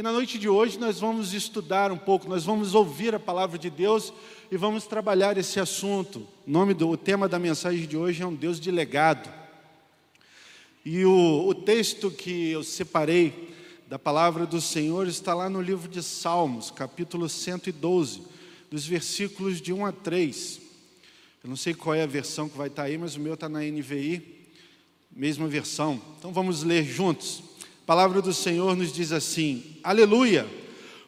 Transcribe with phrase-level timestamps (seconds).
[0.00, 3.58] E na noite de hoje nós vamos estudar um pouco, nós vamos ouvir a palavra
[3.58, 4.14] de Deus
[4.50, 6.26] e vamos trabalhar esse assunto.
[6.46, 9.30] O nome do o tema da mensagem de hoje é um Deus de legado.
[10.86, 13.52] E o, o texto que eu separei
[13.88, 18.22] da palavra do Senhor está lá no livro de Salmos, capítulo 112,
[18.70, 20.62] dos versículos de 1 a 3.
[21.44, 23.50] Eu não sei qual é a versão que vai estar aí, mas o meu está
[23.50, 24.48] na NVI,
[25.10, 26.00] mesma versão.
[26.18, 27.49] Então vamos ler juntos.
[27.90, 30.46] Palavra do Senhor nos diz assim: Aleluia!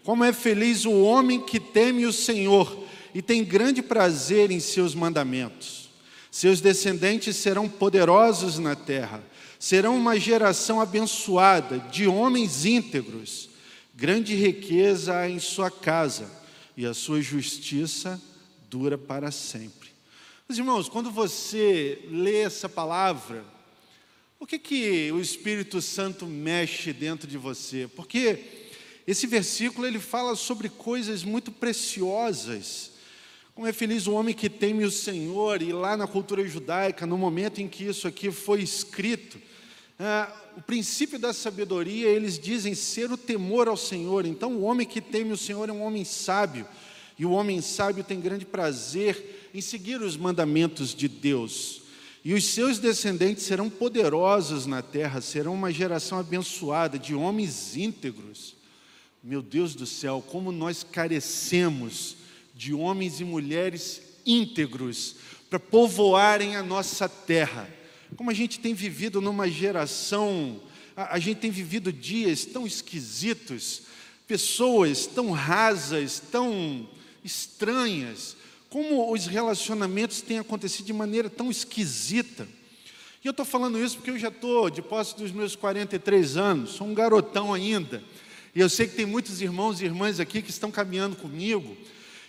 [0.03, 2.77] Como é feliz o homem que teme o Senhor
[3.15, 5.91] e tem grande prazer em seus mandamentos.
[6.29, 9.23] Seus descendentes serão poderosos na terra
[9.61, 13.49] serão uma geração abençoada de homens íntegros.
[13.95, 16.29] Grande riqueza há em sua casa,
[16.77, 18.21] e a sua justiça
[18.69, 19.91] dura para sempre.
[20.49, 23.52] Mas, irmãos, quando você lê essa palavra,
[24.43, 27.89] o que, que o Espírito Santo mexe dentro de você?
[27.95, 28.41] Porque
[29.07, 32.91] esse versículo ele fala sobre coisas muito preciosas.
[33.55, 37.17] Como é feliz o homem que teme o Senhor, e lá na cultura judaica, no
[37.17, 39.39] momento em que isso aqui foi escrito,
[39.97, 44.27] ah, o princípio da sabedoria, eles dizem ser o temor ao Senhor.
[44.27, 46.67] Então, o homem que teme o Senhor é um homem sábio,
[47.17, 51.82] e o homem sábio tem grande prazer em seguir os mandamentos de Deus.
[52.25, 58.55] E os seus descendentes serão poderosos na terra, serão uma geração abençoada de homens íntegros.
[59.23, 62.17] Meu Deus do céu, como nós carecemos
[62.55, 65.17] de homens e mulheres íntegros
[65.51, 67.69] para povoarem a nossa terra
[68.17, 70.61] como a gente tem vivido numa geração,
[70.97, 73.83] a, a gente tem vivido dias tão esquisitos,
[74.27, 76.89] pessoas tão rasas, tão
[77.25, 78.37] estranhas,
[78.73, 82.49] como os relacionamentos têm acontecido de maneira tão esquisita.
[83.23, 86.71] E eu estou falando isso porque eu já estou de posse dos meus 43 anos,
[86.71, 88.03] sou um garotão ainda.
[88.55, 91.77] E eu sei que tem muitos irmãos e irmãs aqui que estão caminhando comigo.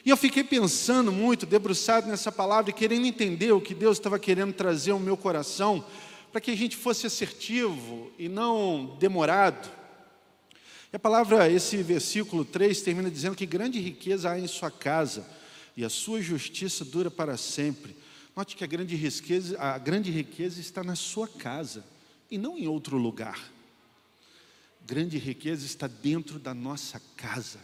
[0.04, 4.20] E eu fiquei pensando muito, debruçado nessa palavra e querendo entender o que Deus estava
[4.20, 5.82] querendo trazer ao meu coração,
[6.30, 9.72] para que a gente fosse assertivo e não demorado.
[10.92, 15.42] E a palavra, esse versículo 3 termina dizendo que grande riqueza há em sua casa
[15.76, 17.96] e a sua justiça dura para sempre.
[18.36, 21.84] Note que a grande riqueza, a grande riqueza está na sua casa
[22.30, 23.40] e não em outro lugar.
[24.86, 27.60] Grande riqueza está dentro da nossa casa.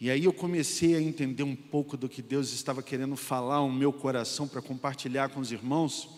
[0.00, 3.70] E aí eu comecei a entender um pouco do que Deus estava querendo falar ao
[3.70, 6.08] meu coração para compartilhar com os irmãos.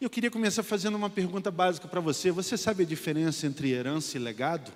[0.00, 2.30] E eu queria começar fazendo uma pergunta básica para você.
[2.30, 4.72] Você sabe a diferença entre herança e legado?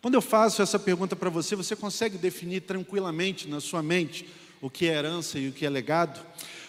[0.00, 4.26] Quando eu faço essa pergunta para você, você consegue definir tranquilamente na sua mente
[4.60, 6.24] o que é herança e o que é legado?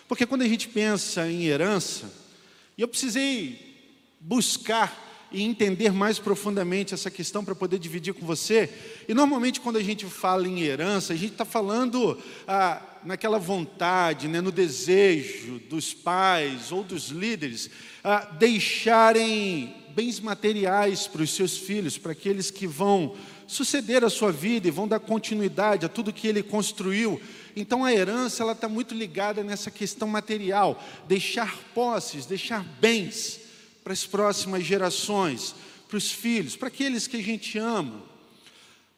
[0.06, 2.12] Porque quando a gente pensa em herança,
[2.78, 3.78] e eu precisei
[4.20, 8.70] buscar e entender mais profundamente essa questão para poder dividir com você.
[9.08, 14.28] E normalmente quando a gente fala em herança, a gente está falando ah, naquela vontade,
[14.28, 17.70] né, no desejo dos pais ou dos líderes
[18.04, 23.16] ah, deixarem bens materiais para os seus filhos, para aqueles que vão
[23.46, 27.22] suceder a sua vida e vão dar continuidade a tudo que ele construiu.
[27.56, 33.42] Então a herança ela está muito ligada nessa questão material, deixar posses, deixar bens
[33.84, 35.54] para as próximas gerações,
[35.88, 38.02] para os filhos, para aqueles que a gente ama.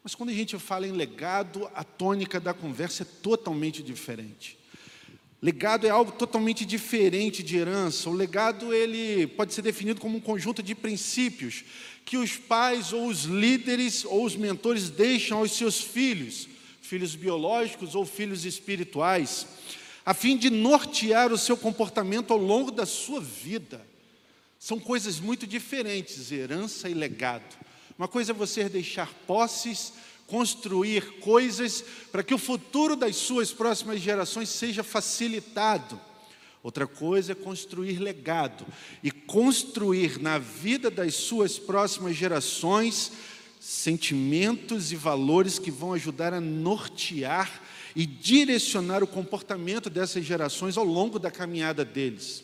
[0.04, 4.58] Mas quando a gente fala em legado, a tônica da conversa é totalmente diferente.
[5.44, 8.08] Legado é algo totalmente diferente de herança.
[8.08, 11.64] O legado ele pode ser definido como um conjunto de princípios
[12.02, 16.48] que os pais ou os líderes ou os mentores deixam aos seus filhos,
[16.80, 19.46] filhos biológicos ou filhos espirituais,
[20.06, 23.86] a fim de nortear o seu comportamento ao longo da sua vida.
[24.58, 27.54] São coisas muito diferentes, herança e legado.
[27.98, 29.92] Uma coisa é você deixar posses,
[30.26, 36.00] construir coisas para que o futuro das suas próximas gerações seja facilitado.
[36.62, 38.66] Outra coisa é construir legado
[39.02, 43.12] e construir na vida das suas próximas gerações
[43.60, 47.62] sentimentos e valores que vão ajudar a nortear
[47.94, 52.42] e direcionar o comportamento dessas gerações ao longo da caminhada deles.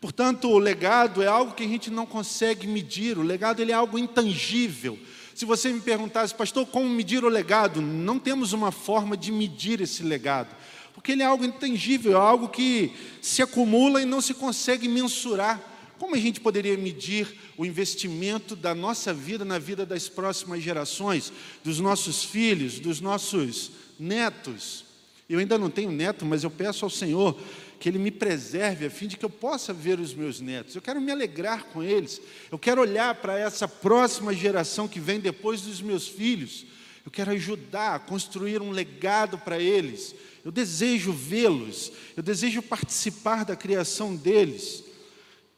[0.00, 3.74] Portanto, o legado é algo que a gente não consegue medir, o legado ele é
[3.74, 4.98] algo intangível.
[5.34, 7.82] Se você me perguntasse, pastor, como medir o legado?
[7.82, 10.54] Não temos uma forma de medir esse legado,
[10.94, 15.60] porque ele é algo intangível, é algo que se acumula e não se consegue mensurar.
[15.98, 21.32] Como a gente poderia medir o investimento da nossa vida na vida das próximas gerações,
[21.64, 24.84] dos nossos filhos, dos nossos netos?
[25.28, 27.36] Eu ainda não tenho neto, mas eu peço ao Senhor
[27.84, 30.74] que Ele me preserve, a fim de que eu possa ver os meus netos.
[30.74, 32.18] Eu quero me alegrar com eles.
[32.50, 36.64] Eu quero olhar para essa próxima geração que vem depois dos meus filhos.
[37.04, 40.14] Eu quero ajudar a construir um legado para eles.
[40.42, 41.92] Eu desejo vê-los.
[42.16, 44.82] Eu desejo participar da criação deles.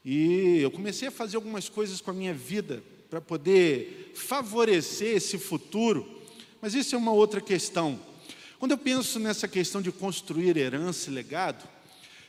[0.05, 5.39] E eu comecei a fazer algumas coisas com a minha vida para poder favorecer esse
[5.39, 6.05] futuro.
[6.61, 8.01] Mas isso é uma outra questão.
[8.59, 11.76] Quando eu penso nessa questão de construir herança e legado,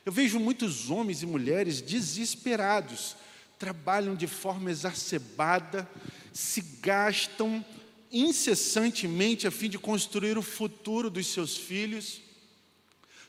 [0.08, 3.18] eu vejo muitos homens e mulheres desesperados,
[3.60, 5.86] trabalham de forma exacerbada,
[6.32, 7.64] se gastam
[8.10, 12.22] incessantemente a fim de construir o futuro dos seus filhos,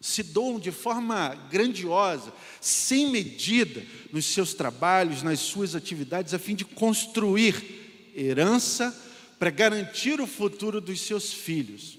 [0.00, 6.54] se doam de forma grandiosa, sem medida, nos seus trabalhos, nas suas atividades, a fim
[6.54, 8.96] de construir herança
[9.36, 11.98] para garantir o futuro dos seus filhos.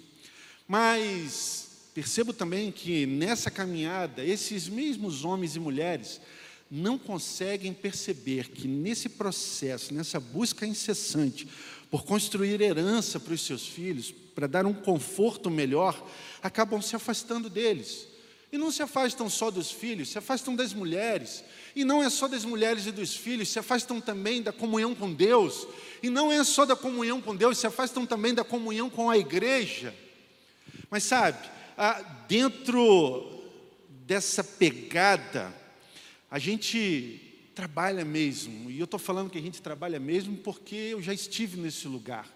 [0.66, 1.69] Mas
[2.00, 6.22] percebo também que nessa caminhada, esses mesmos homens e mulheres
[6.72, 11.46] não conseguem perceber que nesse processo, nessa busca incessante
[11.92, 16.10] por construir herança para os seus filhos, para dar um conforto melhor,
[16.42, 18.07] acabam se afastando deles.
[18.50, 21.44] E não se afastam só dos filhos, se afastam das mulheres.
[21.75, 25.13] E não é só das mulheres e dos filhos, se afastam também da comunhão com
[25.13, 25.68] Deus.
[26.01, 29.18] E não é só da comunhão com Deus, se afastam também da comunhão com a
[29.18, 29.94] igreja.
[30.90, 31.59] Mas sabe,
[32.28, 33.44] dentro
[34.06, 35.54] dessa pegada,
[36.30, 41.02] a gente trabalha mesmo, e eu estou falando que a gente trabalha mesmo porque eu
[41.02, 42.28] já estive nesse lugar.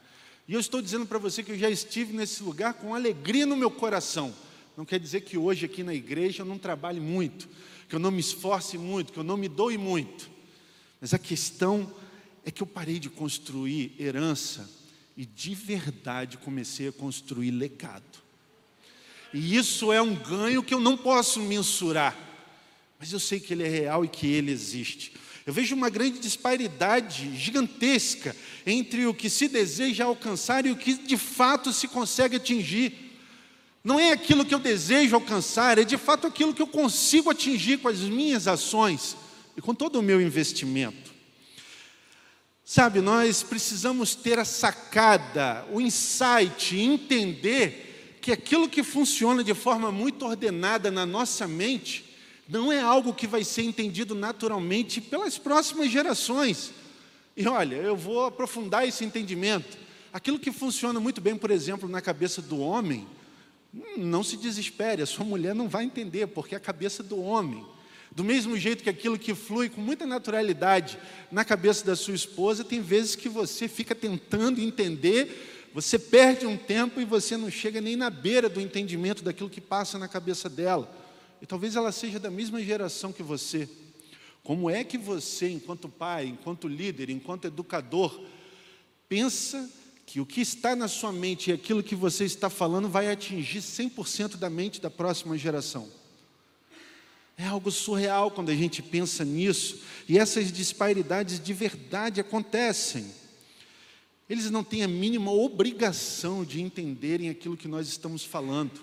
[0.48, 3.56] E eu estou dizendo para você que eu já estive nesse lugar com alegria no
[3.56, 4.34] meu coração.
[4.75, 7.48] Não quer dizer que hoje aqui na igreja eu não trabalhe muito,
[7.88, 10.30] que eu não me esforce muito, que eu não me doe muito.
[11.00, 11.94] Mas a questão
[12.46, 14.69] é que eu parei de construir herança
[15.16, 18.23] e de verdade comecei a construir legado.
[19.33, 22.15] E isso é um ganho que eu não posso mensurar.
[23.00, 25.13] Mas eu sei que ele é real e que ele existe.
[25.45, 28.35] Eu vejo uma grande disparidade gigantesca
[28.65, 33.19] entre o que se deseja alcançar e o que de fato se consegue atingir.
[33.83, 37.79] Não é aquilo que eu desejo alcançar, é de fato aquilo que eu consigo atingir
[37.79, 39.18] com as minhas ações
[39.57, 41.12] e com todo o meu investimento.
[42.63, 47.93] Sabe, nós precisamos ter a sacada, o insight, entender
[48.24, 52.16] que aquilo que funciona de forma muito ordenada na nossa mente
[52.48, 56.72] não é algo que vai ser entendido naturalmente pelas próximas gerações.
[57.36, 59.78] E olha, eu vou aprofundar esse entendimento.
[60.14, 63.06] Aquilo que funciona muito bem, por exemplo, na cabeça do homem,
[63.98, 67.66] não se desespere, a sua mulher não vai entender, porque é a cabeça do homem.
[68.10, 70.98] Do mesmo jeito que aquilo que flui com muita naturalidade
[71.30, 76.56] na cabeça da sua esposa, tem vezes que você fica tentando entender você perde um
[76.56, 80.48] tempo e você não chega nem na beira do entendimento daquilo que passa na cabeça
[80.48, 80.88] dela.
[81.42, 83.68] E talvez ela seja da mesma geração que você.
[84.44, 88.24] Como é que você, enquanto pai, enquanto líder, enquanto educador,
[89.10, 89.68] pensa
[90.06, 93.60] que o que está na sua mente e aquilo que você está falando vai atingir
[93.60, 95.90] 100% da mente da próxima geração?
[97.36, 103.23] É algo surreal quando a gente pensa nisso, e essas disparidades de verdade acontecem.
[104.30, 108.81] Eles não têm a mínima obrigação de entenderem aquilo que nós estamos falando.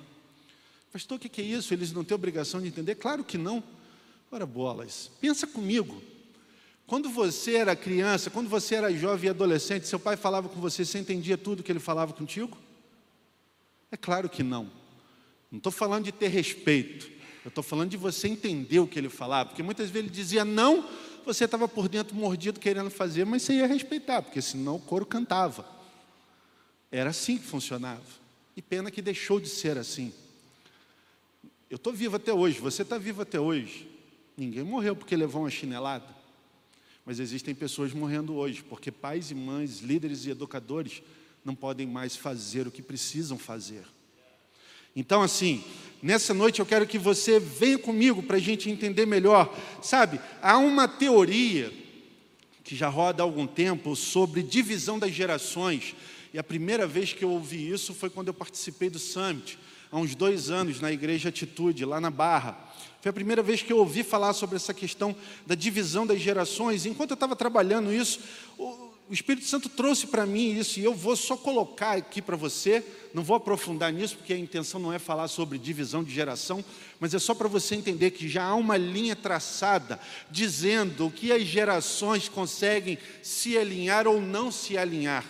[0.92, 1.72] Pastor, o que é isso?
[1.72, 2.96] Eles não têm obrigação de entender?
[2.96, 3.62] Claro que não.
[4.30, 6.02] Ora, bolas, pensa comigo.
[6.86, 10.84] Quando você era criança, quando você era jovem e adolescente, seu pai falava com você,
[10.84, 12.58] você entendia tudo que ele falava contigo?
[13.92, 14.70] É claro que não.
[15.50, 17.10] Não estou falando de ter respeito.
[17.44, 19.48] Eu estou falando de você entender o que ele falava.
[19.48, 20.84] Porque muitas vezes ele dizia não,
[21.24, 25.06] você estava por dentro mordido querendo fazer, mas você ia respeitar, porque senão o coro
[25.06, 25.66] cantava.
[26.90, 28.02] Era assim que funcionava.
[28.56, 30.12] E pena que deixou de ser assim.
[31.68, 33.88] Eu estou vivo até hoje, você está vivo até hoje.
[34.36, 36.06] Ninguém morreu porque levou uma chinelada.
[37.04, 41.02] Mas existem pessoas morrendo hoje, porque pais e mães, líderes e educadores
[41.44, 43.84] não podem mais fazer o que precisam fazer.
[44.94, 45.62] Então, assim,
[46.02, 49.54] nessa noite eu quero que você venha comigo para a gente entender melhor.
[49.82, 51.72] Sabe, há uma teoria
[52.64, 55.94] que já roda há algum tempo sobre divisão das gerações.
[56.32, 59.58] E a primeira vez que eu ouvi isso foi quando eu participei do Summit,
[59.90, 62.56] há uns dois anos, na Igreja Atitude, lá na Barra.
[63.00, 65.16] Foi a primeira vez que eu ouvi falar sobre essa questão
[65.46, 66.86] da divisão das gerações.
[66.86, 68.20] Enquanto eu estava trabalhando isso,
[69.10, 72.84] o Espírito Santo trouxe para mim isso e eu vou só colocar aqui para você,
[73.12, 76.64] não vou aprofundar nisso, porque a intenção não é falar sobre divisão de geração,
[77.00, 79.98] mas é só para você entender que já há uma linha traçada
[80.30, 85.24] dizendo que as gerações conseguem se alinhar ou não se alinhar.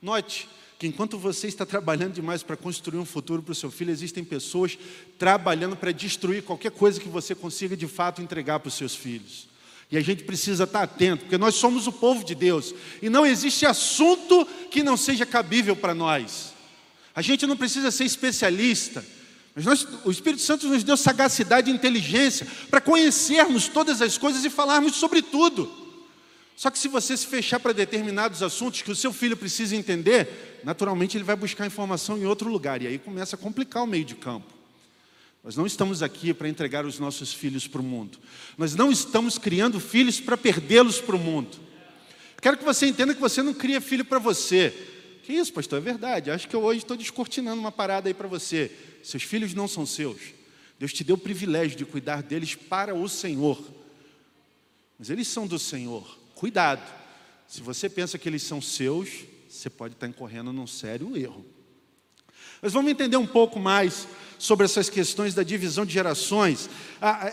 [0.00, 0.48] Note
[0.78, 4.22] que enquanto você está trabalhando demais para construir um futuro para o seu filho, existem
[4.22, 4.78] pessoas
[5.18, 9.49] trabalhando para destruir qualquer coisa que você consiga de fato entregar para os seus filhos.
[9.90, 13.26] E a gente precisa estar atento, porque nós somos o povo de Deus, e não
[13.26, 16.52] existe assunto que não seja cabível para nós.
[17.14, 19.04] A gente não precisa ser especialista,
[19.54, 24.44] mas nós, o Espírito Santo nos deu sagacidade e inteligência para conhecermos todas as coisas
[24.44, 25.68] e falarmos sobre tudo.
[26.54, 30.60] Só que se você se fechar para determinados assuntos que o seu filho precisa entender,
[30.62, 34.04] naturalmente ele vai buscar informação em outro lugar, e aí começa a complicar o meio
[34.04, 34.59] de campo.
[35.42, 38.18] Nós não estamos aqui para entregar os nossos filhos para o mundo.
[38.58, 41.58] Nós não estamos criando filhos para perdê-los para o mundo.
[42.40, 44.74] Quero que você entenda que você não cria filho para você.
[45.22, 45.78] Que isso, pastor?
[45.78, 46.30] É verdade.
[46.30, 48.70] Acho que eu hoje estou descortinando uma parada aí para você.
[49.02, 50.20] Seus filhos não são seus.
[50.78, 53.62] Deus te deu o privilégio de cuidar deles para o Senhor.
[54.98, 56.18] Mas eles são do Senhor.
[56.34, 56.82] Cuidado.
[57.46, 59.08] Se você pensa que eles são seus,
[59.48, 61.44] você pode estar incorrendo num sério erro.
[62.62, 64.06] Mas vamos entender um pouco mais
[64.40, 66.70] sobre essas questões da divisão de gerações.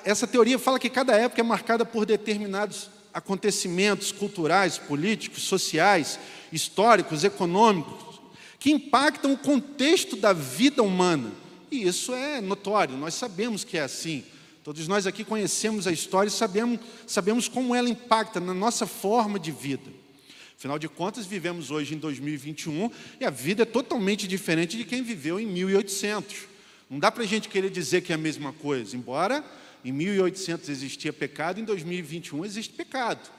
[0.04, 6.20] Essa teoria fala que cada época é marcada por determinados acontecimentos culturais, políticos, sociais,
[6.52, 8.20] históricos, econômicos,
[8.60, 11.32] que impactam o contexto da vida humana.
[11.72, 14.26] E isso é notório, nós sabemos que é assim.
[14.62, 19.40] Todos nós aqui conhecemos a história e sabemos, sabemos como ela impacta na nossa forma
[19.40, 19.90] de vida.
[20.58, 25.02] Afinal de contas, vivemos hoje em 2021 e a vida é totalmente diferente de quem
[25.02, 26.47] viveu em 1800.
[26.89, 29.44] Não dá para a gente querer dizer que é a mesma coisa, embora
[29.84, 33.29] em 1800 existia pecado, em 2021 existe pecado.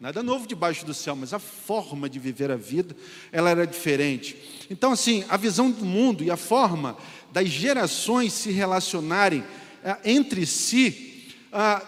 [0.00, 2.96] Nada novo debaixo do céu, mas a forma de viver a vida,
[3.30, 4.36] ela era diferente.
[4.68, 6.96] Então, assim, a visão do mundo e a forma
[7.32, 9.44] das gerações se relacionarem
[9.82, 11.82] eh, entre si, ah,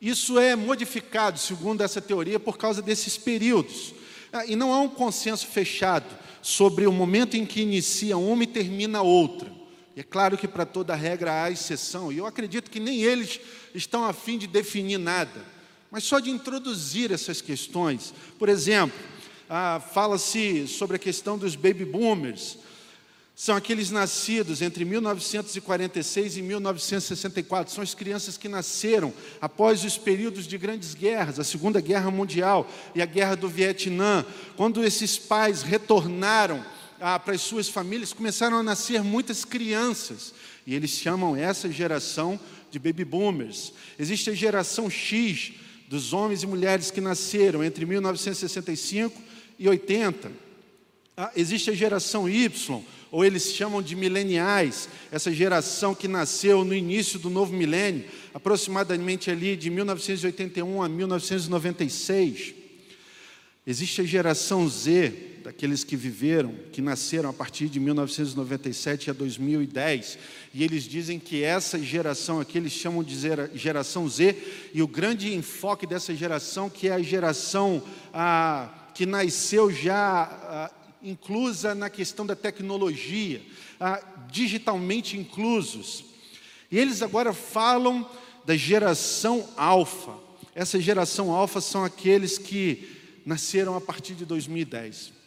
[0.00, 3.94] isso é modificado, segundo essa teoria, por causa desses períodos.
[4.32, 6.06] Ah, e não há um consenso fechado
[6.42, 9.61] sobre o momento em que inicia uma e termina outra.
[9.96, 13.40] E é claro que para toda regra há exceção, e eu acredito que nem eles
[13.74, 15.44] estão a fim de definir nada,
[15.90, 18.14] mas só de introduzir essas questões.
[18.38, 18.98] Por exemplo,
[19.50, 22.56] ah, fala-se sobre a questão dos baby boomers,
[23.34, 30.46] são aqueles nascidos entre 1946 e 1964, são as crianças que nasceram após os períodos
[30.46, 34.24] de grandes guerras, a Segunda Guerra Mundial e a Guerra do Vietnã,
[34.56, 36.64] quando esses pais retornaram
[37.02, 40.32] ah, para as suas famílias, começaram a nascer muitas crianças,
[40.64, 42.38] e eles chamam essa geração
[42.70, 43.72] de baby boomers.
[43.98, 45.52] Existe a geração X
[45.88, 49.20] dos homens e mulheres que nasceram entre 1965
[49.58, 50.30] e 80.
[51.16, 56.72] Ah, existe a geração Y, ou eles chamam de mileniais, essa geração que nasceu no
[56.72, 62.54] início do novo milênio, aproximadamente ali de 1981 a 1996.
[63.66, 70.18] Existe a geração Z, daqueles que viveram, que nasceram a partir de 1997 a 2010,
[70.54, 73.14] e eles dizem que essa geração aqui eles chamam de
[73.54, 74.36] geração Z,
[74.72, 77.82] e o grande enfoque dessa geração que é a geração
[78.14, 80.70] ah, que nasceu já ah,
[81.02, 83.42] inclusa na questão da tecnologia,
[83.80, 86.04] ah, digitalmente inclusos.
[86.70, 88.08] E eles agora falam
[88.44, 90.12] da geração alfa.
[90.54, 95.21] Essa geração alfa são aqueles que nasceram a partir de 2010.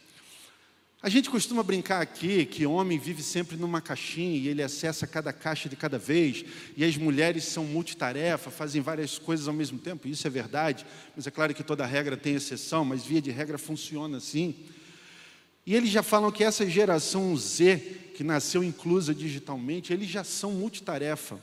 [1.02, 5.30] A gente costuma brincar aqui que homem vive sempre numa caixinha e ele acessa cada
[5.30, 10.08] caixa de cada vez, e as mulheres são multitarefa, fazem várias coisas ao mesmo tempo,
[10.08, 13.58] isso é verdade, mas é claro que toda regra tem exceção, mas via de regra
[13.58, 14.54] funciona assim.
[15.66, 17.76] E eles já falam que essa geração Z,
[18.16, 21.38] que nasceu inclusa digitalmente, eles já são multitarefa.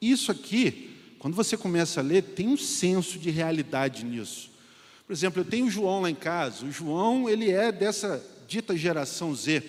[0.00, 4.50] Isso aqui, quando você começa a ler, tem um senso de realidade nisso.
[5.06, 6.66] Por exemplo, eu tenho o João lá em casa.
[6.66, 9.62] O João, ele é dessa dita geração Z.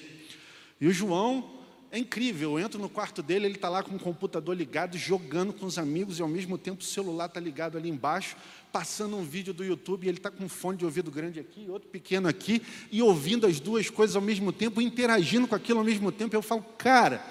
[0.79, 1.57] E o João
[1.91, 2.59] é incrível.
[2.59, 5.77] Eu entro no quarto dele, ele está lá com o computador ligado, jogando com os
[5.77, 8.35] amigos, e ao mesmo tempo o celular está ligado ali embaixo,
[8.71, 11.65] passando um vídeo do YouTube, e ele está com um fone de ouvido grande aqui,
[11.69, 15.85] outro pequeno aqui, e ouvindo as duas coisas ao mesmo tempo, interagindo com aquilo ao
[15.85, 16.35] mesmo tempo.
[16.35, 17.23] Eu falo, cara,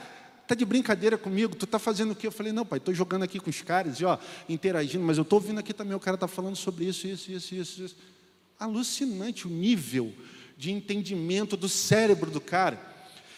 [0.49, 2.27] tá de brincadeira comigo, tu está fazendo o quê?
[2.27, 5.23] Eu falei, não, pai, estou jogando aqui com os caras, e ó, interagindo, mas eu
[5.23, 7.97] estou ouvindo aqui também, o cara está falando sobre isso, isso, isso, isso, isso.
[8.59, 10.15] Alucinante o nível
[10.57, 12.95] de entendimento do cérebro do cara.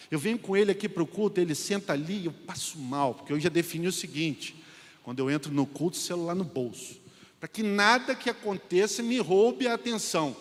[0.09, 3.13] Eu venho com ele aqui para o culto, ele senta ali e eu passo mal,
[3.13, 4.55] porque eu já defini o seguinte:
[5.03, 6.97] quando eu entro no culto, celular no bolso,
[7.39, 10.35] para que nada que aconteça me roube a atenção.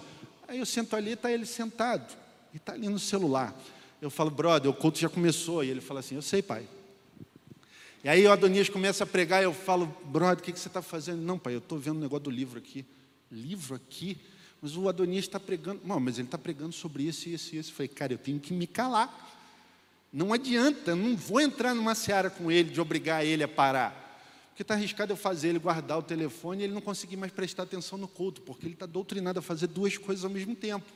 [0.47, 2.17] Aí eu sento ali, está ele sentado,
[2.55, 3.55] e está ali no celular.
[4.01, 5.63] Eu falo, brother, o culto já começou.
[5.63, 6.67] E ele fala assim: Eu sei, pai.
[8.03, 10.69] E aí o Adonias começa a pregar, e eu falo, brother, o que, que você
[10.69, 11.21] está fazendo?
[11.21, 12.87] Não, pai, eu estou vendo o um negócio do livro aqui.
[13.31, 14.17] Livro aqui?
[14.61, 15.81] Mas o Adonias está pregando.
[15.85, 17.71] Não, mas ele está pregando sobre isso, isso e isso.
[17.71, 19.37] Eu falei, cara, eu tenho que me calar.
[20.13, 24.07] Não adianta, eu não vou entrar numa seara com ele de obrigar ele a parar.
[24.51, 27.63] Porque está arriscado eu fazer ele guardar o telefone e ele não conseguir mais prestar
[27.63, 30.87] atenção no culto, porque ele está doutrinado a fazer duas coisas ao mesmo tempo.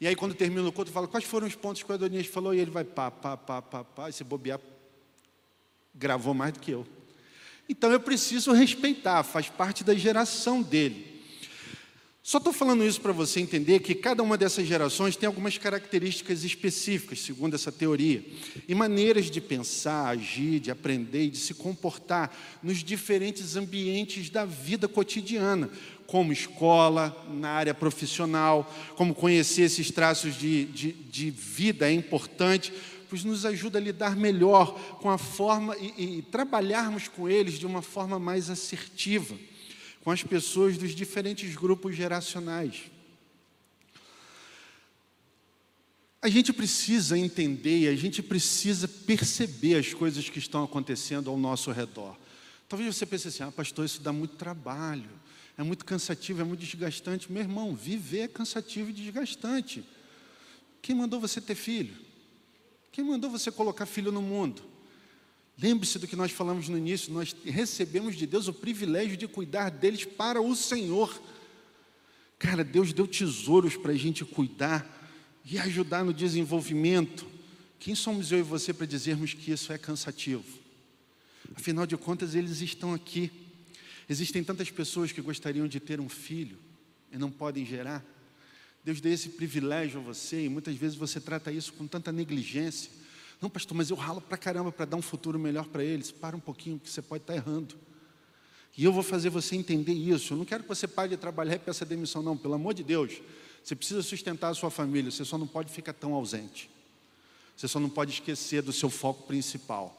[0.00, 2.52] E aí, quando termina o culto, fala quais foram os pontos que o Adonias falou,
[2.52, 4.58] e ele vai pá, pá, pá, pá, pá, e se bobear,
[5.94, 6.84] gravou mais do que eu.
[7.68, 11.13] Então eu preciso respeitar, faz parte da geração dele.
[12.26, 16.42] Só estou falando isso para você entender que cada uma dessas gerações tem algumas características
[16.42, 18.24] específicas, segundo essa teoria,
[18.66, 24.46] e maneiras de pensar, agir, de aprender e de se comportar nos diferentes ambientes da
[24.46, 25.68] vida cotidiana,
[26.06, 32.72] como escola, na área profissional, como conhecer esses traços de, de, de vida é importante,
[33.10, 37.66] pois nos ajuda a lidar melhor com a forma e, e trabalharmos com eles de
[37.66, 39.36] uma forma mais assertiva
[40.04, 42.82] com as pessoas dos diferentes grupos geracionais.
[46.20, 51.70] A gente precisa entender, a gente precisa perceber as coisas que estão acontecendo ao nosso
[51.70, 52.16] redor.
[52.68, 55.10] Talvez você pense assim: ah, pastor, isso dá muito trabalho,
[55.56, 57.32] é muito cansativo, é muito desgastante.
[57.32, 59.84] Meu irmão, viver é cansativo e desgastante.
[60.82, 61.94] Quem mandou você ter filho?
[62.92, 64.62] Quem mandou você colocar filho no mundo?
[65.60, 69.70] Lembre-se do que nós falamos no início, nós recebemos de Deus o privilégio de cuidar
[69.70, 71.20] deles para o Senhor.
[72.38, 74.84] Cara, Deus deu tesouros para a gente cuidar
[75.44, 77.26] e ajudar no desenvolvimento.
[77.78, 80.44] Quem somos eu e você para dizermos que isso é cansativo?
[81.54, 83.30] Afinal de contas, eles estão aqui.
[84.08, 86.58] Existem tantas pessoas que gostariam de ter um filho
[87.12, 88.04] e não podem gerar.
[88.84, 92.90] Deus deu esse privilégio a você e muitas vezes você trata isso com tanta negligência
[93.44, 96.10] não, pastor, mas eu ralo para caramba para dar um futuro melhor para eles.
[96.10, 97.74] Para um pouquinho, que você pode estar tá errando.
[98.74, 100.32] E eu vou fazer você entender isso.
[100.32, 102.38] Eu não quero que você pare de trabalhar e peça demissão, não.
[102.38, 103.20] Pelo amor de Deus.
[103.62, 105.10] Você precisa sustentar a sua família.
[105.10, 106.70] Você só não pode ficar tão ausente.
[107.54, 109.94] Você só não pode esquecer do seu foco principal.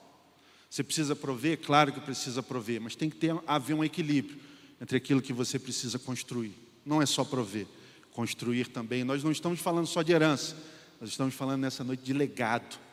[0.68, 1.60] Você precisa prover?
[1.60, 4.40] Claro que precisa prover, mas tem que ter, haver um equilíbrio
[4.82, 6.54] entre aquilo que você precisa construir.
[6.84, 7.68] Não é só prover,
[8.12, 9.04] construir também.
[9.04, 10.58] Nós não estamos falando só de herança,
[11.00, 12.84] nós estamos falando nessa noite de legado.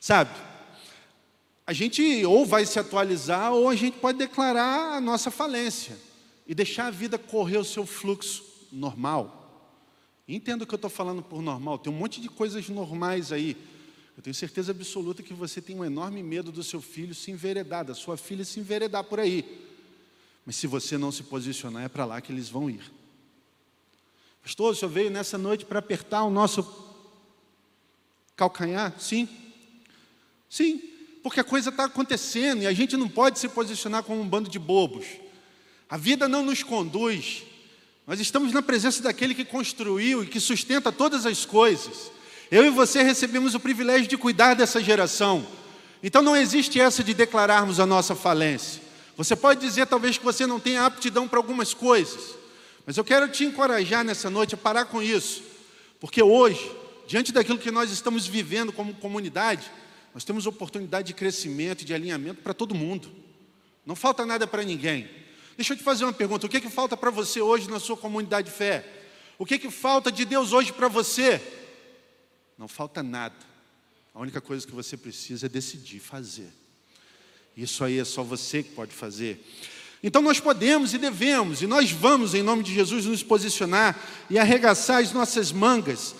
[0.00, 0.30] Sabe?
[1.66, 5.98] A gente ou vai se atualizar ou a gente pode declarar a nossa falência
[6.46, 9.42] e deixar a vida correr o seu fluxo normal.
[10.28, 13.56] Entendo o que eu estou falando por normal, tem um monte de coisas normais aí.
[14.16, 17.84] Eu tenho certeza absoluta que você tem um enorme medo do seu filho se enveredar,
[17.84, 19.44] da sua filha se enveredar por aí.
[20.44, 22.92] Mas se você não se posicionar, é para lá que eles vão ir.
[24.42, 26.64] Pastor, o senhor veio nessa noite para apertar o nosso
[28.36, 28.94] calcanhar?
[28.98, 29.28] Sim.
[30.48, 30.80] Sim,
[31.22, 34.48] porque a coisa está acontecendo e a gente não pode se posicionar como um bando
[34.48, 35.06] de bobos.
[35.88, 37.42] A vida não nos conduz.
[38.06, 42.10] Nós estamos na presença daquele que construiu e que sustenta todas as coisas.
[42.50, 45.46] Eu e você recebemos o privilégio de cuidar dessa geração.
[46.02, 48.80] Então não existe essa de declararmos a nossa falência.
[49.16, 52.36] Você pode dizer talvez que você não tenha aptidão para algumas coisas,
[52.86, 55.42] mas eu quero te encorajar nessa noite a parar com isso,
[55.98, 56.70] porque hoje,
[57.08, 59.70] diante daquilo que nós estamos vivendo como comunidade,
[60.16, 63.12] nós temos oportunidade de crescimento e de alinhamento para todo mundo.
[63.84, 65.10] Não falta nada para ninguém.
[65.58, 67.78] Deixa eu te fazer uma pergunta: o que, é que falta para você hoje na
[67.78, 68.82] sua comunidade de fé?
[69.38, 71.38] O que, é que falta de Deus hoje para você?
[72.56, 73.36] Não falta nada.
[74.14, 76.48] A única coisa que você precisa é decidir fazer.
[77.54, 79.38] Isso aí é só você que pode fazer.
[80.02, 84.00] Então nós podemos e devemos, e nós vamos, em nome de Jesus, nos posicionar
[84.30, 86.14] e arregaçar as nossas mangas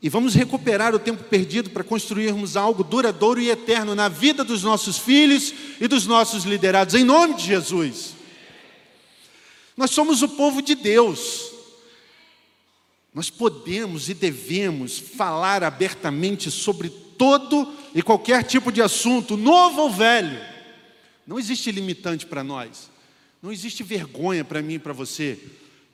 [0.00, 4.62] e vamos recuperar o tempo perdido para construirmos algo duradouro e eterno na vida dos
[4.62, 8.14] nossos filhos e dos nossos liderados, em nome de Jesus.
[9.76, 11.52] Nós somos o povo de Deus.
[13.12, 19.90] Nós podemos e devemos falar abertamente sobre todo e qualquer tipo de assunto, novo ou
[19.90, 20.40] velho.
[21.26, 22.90] Não existe limitante para nós.
[23.42, 25.38] Não existe vergonha para mim e para você.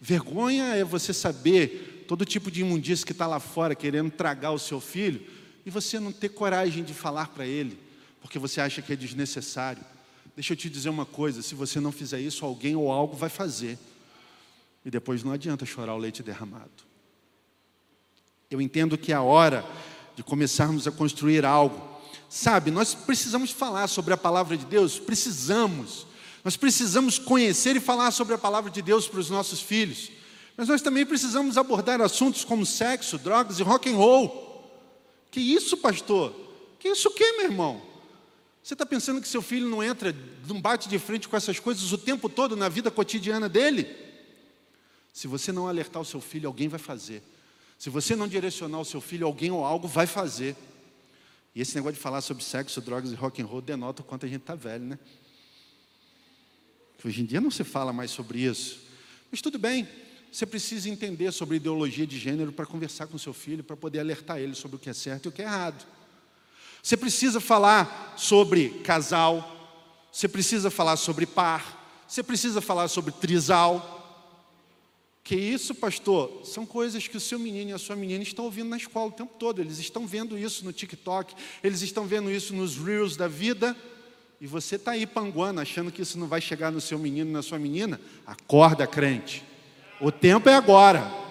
[0.01, 4.59] Vergonha é você saber todo tipo de imundícia que está lá fora querendo tragar o
[4.59, 5.25] seu filho,
[5.67, 7.79] e você não ter coragem de falar para ele,
[8.21, 9.83] porque você acha que é desnecessário.
[10.37, 13.29] Deixa eu te dizer uma coisa: se você não fizer isso, alguém ou algo vai
[13.29, 13.79] fazer,
[14.85, 16.71] e depois não adianta chorar o leite derramado.
[18.51, 19.65] Eu entendo que é a hora
[20.15, 21.93] de começarmos a construir algo.
[22.29, 26.07] Sabe, nós precisamos falar sobre a palavra de Deus, precisamos.
[26.45, 30.11] Nós precisamos conhecer e falar sobre a palavra de Deus para os nossos filhos.
[30.57, 34.45] Mas nós também precisamos abordar assuntos como sexo, drogas e rock and roll.
[35.31, 36.33] Que isso, pastor?
[36.79, 37.83] Que isso o que, meu irmão?
[38.63, 40.15] Você está pensando que seu filho não entra,
[40.47, 43.87] não bate de frente com essas coisas o tempo todo na vida cotidiana dele?
[45.13, 47.23] Se você não alertar o seu filho, alguém vai fazer.
[47.79, 50.57] Se você não direcionar o seu filho, alguém ou algo vai fazer.
[51.55, 54.25] E esse negócio de falar sobre sexo, drogas e rock and roll denota o quanto
[54.25, 54.99] a gente está velho, né?
[57.05, 58.81] Hoje em dia não se fala mais sobre isso.
[59.31, 59.87] Mas tudo bem,
[60.35, 64.39] você precisa entender sobre ideologia de gênero para conversar com seu filho, para poder alertar
[64.39, 65.87] ele sobre o que é certo e o que é errado.
[66.83, 69.79] Você precisa falar sobre casal,
[70.11, 73.93] você precisa falar sobre par, você precisa falar sobre trisal.
[75.23, 78.71] Que isso, pastor, são coisas que o seu menino e a sua menina estão ouvindo
[78.71, 79.61] na escola o tempo todo.
[79.61, 83.77] Eles estão vendo isso no TikTok, eles estão vendo isso nos Reels da vida.
[84.41, 87.33] E você está aí panguando, achando que isso não vai chegar no seu menino e
[87.33, 88.01] na sua menina?
[88.27, 89.54] Acorda, crente.
[90.01, 91.25] O tempo é agora.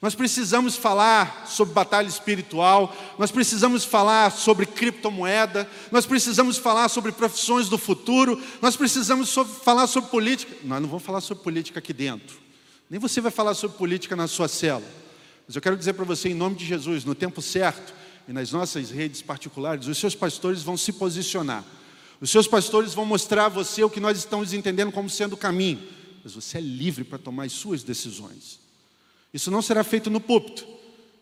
[0.00, 7.10] Nós precisamos falar sobre batalha espiritual, nós precisamos falar sobre criptomoeda, nós precisamos falar sobre
[7.10, 10.54] profissões do futuro, nós precisamos sobre, falar sobre política.
[10.62, 12.38] Nós não vamos falar sobre política aqui dentro,
[12.88, 14.84] nem você vai falar sobre política na sua cela.
[15.48, 17.92] Mas eu quero dizer para você, em nome de Jesus, no tempo certo
[18.28, 21.64] e nas nossas redes particulares, os seus pastores vão se posicionar.
[22.20, 25.36] Os seus pastores vão mostrar a você o que nós estamos entendendo como sendo o
[25.36, 25.80] caminho,
[26.28, 28.60] mas você é livre para tomar as suas decisões.
[29.32, 30.66] Isso não será feito no púlpito,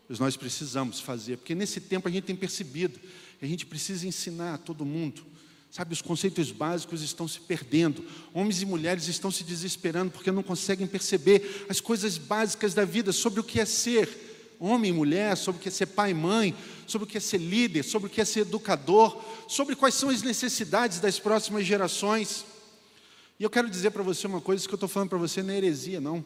[0.08, 2.98] mas nós precisamos fazer, porque nesse tempo a gente tem percebido
[3.40, 5.22] a gente precisa ensinar a todo mundo.
[5.70, 8.04] Sabe, os conceitos básicos estão se perdendo.
[8.32, 13.12] Homens e mulheres estão se desesperando porque não conseguem perceber as coisas básicas da vida
[13.12, 14.08] sobre o que é ser
[14.58, 17.20] homem e mulher, sobre o que é ser pai e mãe, sobre o que é
[17.20, 21.66] ser líder, sobre o que é ser educador, sobre quais são as necessidades das próximas
[21.66, 22.44] gerações.
[23.38, 25.52] E eu quero dizer para você uma coisa que eu estou falando para você não
[25.52, 26.24] é heresia, não.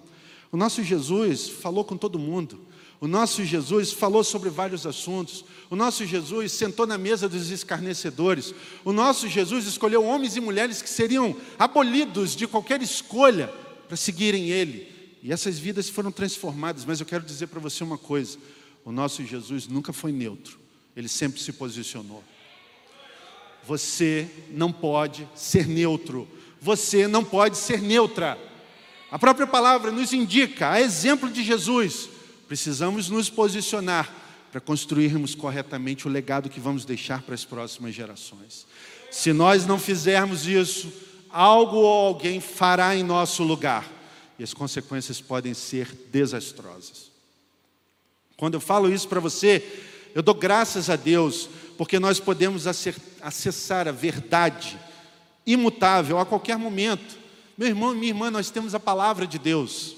[0.53, 2.61] O nosso Jesus falou com todo mundo.
[3.01, 5.45] O nosso Jesus falou sobre vários assuntos.
[5.71, 8.55] O nosso Jesus sentou na mesa dos escarnecedores.
[8.85, 13.49] O nosso Jesus escolheu homens e mulheres que seriam abolidos de qualquer escolha
[13.89, 15.01] para seguirem Ele.
[15.23, 16.85] E essas vidas foram transformadas.
[16.85, 18.39] Mas eu quero dizer para você uma coisa:
[18.85, 20.59] o nosso Jesus nunca foi neutro,
[20.97, 22.23] ele sempre se posicionou.
[23.67, 26.27] Você não pode ser neutro,
[26.61, 28.39] você não pode ser neutra.
[29.11, 32.09] A própria palavra nos indica, a exemplo de Jesus,
[32.47, 34.13] precisamos nos posicionar
[34.53, 38.67] para construirmos corretamente o legado que vamos deixar para as próximas gerações.
[39.11, 40.93] Se nós não fizermos isso,
[41.31, 43.89] algo ou alguém fará em nosso lugar,
[44.39, 47.11] e as consequências podem ser desastrosas.
[48.37, 49.63] Quando eu falo isso para você,
[50.15, 54.79] eu dou graças a Deus, porque nós podemos acessar a verdade
[55.47, 57.19] imutável a qualquer momento.
[57.57, 59.97] Meu irmão e minha irmã, nós temos a palavra de Deus.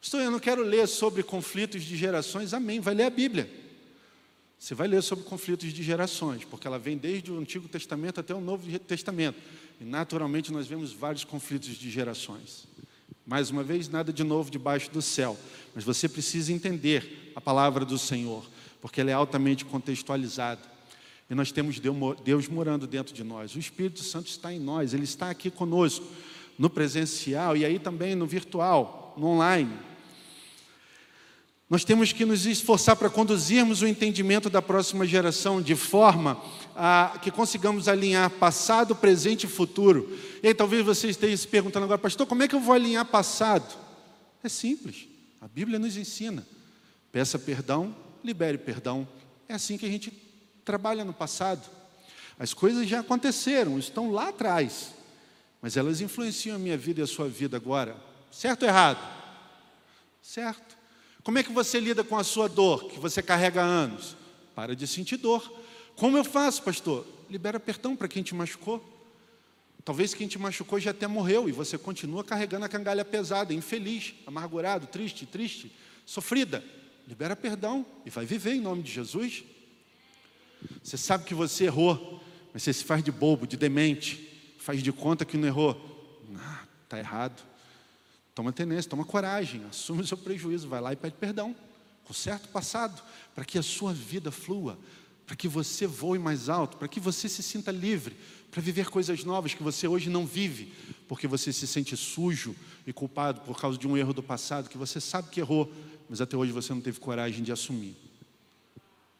[0.00, 3.50] Estou, eu não quero ler sobre conflitos de gerações, amém, vai ler a Bíblia.
[4.58, 8.34] Você vai ler sobre conflitos de gerações, porque ela vem desde o Antigo Testamento até
[8.34, 9.38] o Novo Testamento.
[9.80, 12.66] E naturalmente nós vemos vários conflitos de gerações.
[13.24, 15.36] Mais uma vez, nada de novo debaixo do céu.
[15.74, 18.44] Mas você precisa entender a palavra do Senhor,
[18.80, 20.62] porque ela é altamente contextualizada.
[21.30, 23.54] E nós temos Deus morando dentro de nós.
[23.54, 26.06] O Espírito Santo está em nós, ele está aqui conosco,
[26.58, 29.72] no presencial e aí também no virtual, no online.
[31.70, 36.42] Nós temos que nos esforçar para conduzirmos o entendimento da próxima geração de forma
[36.74, 40.16] a que consigamos alinhar passado, presente e futuro.
[40.42, 43.04] E aí talvez você esteja se perguntando agora, pastor, como é que eu vou alinhar
[43.04, 43.76] passado?
[44.42, 45.06] É simples,
[45.42, 46.46] a Bíblia nos ensina.
[47.12, 49.06] Peça perdão, libere perdão.
[49.46, 50.10] É assim que a gente
[50.68, 51.66] trabalha no passado.
[52.38, 54.92] As coisas já aconteceram, estão lá atrás,
[55.62, 57.96] mas elas influenciam a minha vida e a sua vida agora.
[58.30, 59.02] Certo ou errado?
[60.22, 60.76] Certo.
[61.22, 64.14] Como é que você lida com a sua dor, que você carrega há anos?
[64.54, 65.50] Para de sentir dor.
[65.96, 67.06] Como eu faço, pastor?
[67.30, 68.84] Libera perdão para quem te machucou.
[69.86, 74.12] Talvez quem te machucou já até morreu e você continua carregando a cangalha pesada, infeliz,
[74.26, 75.72] amargurado, triste, triste,
[76.04, 76.62] sofrida.
[77.06, 79.44] Libera perdão e vai viver em nome de Jesus.
[80.82, 84.92] Você sabe que você errou, mas você se faz de bobo, de demente, faz de
[84.92, 86.20] conta que não errou.
[86.36, 87.42] Ah, está errado.
[88.34, 91.54] Toma tenência, toma coragem, assume o seu prejuízo, vai lá e pede perdão.
[92.08, 93.02] O passado,
[93.34, 94.78] para que a sua vida flua,
[95.26, 98.16] para que você voe mais alto, para que você se sinta livre,
[98.50, 100.72] para viver coisas novas que você hoje não vive,
[101.06, 104.78] porque você se sente sujo e culpado por causa de um erro do passado que
[104.78, 105.70] você sabe que errou,
[106.08, 107.94] mas até hoje você não teve coragem de assumir.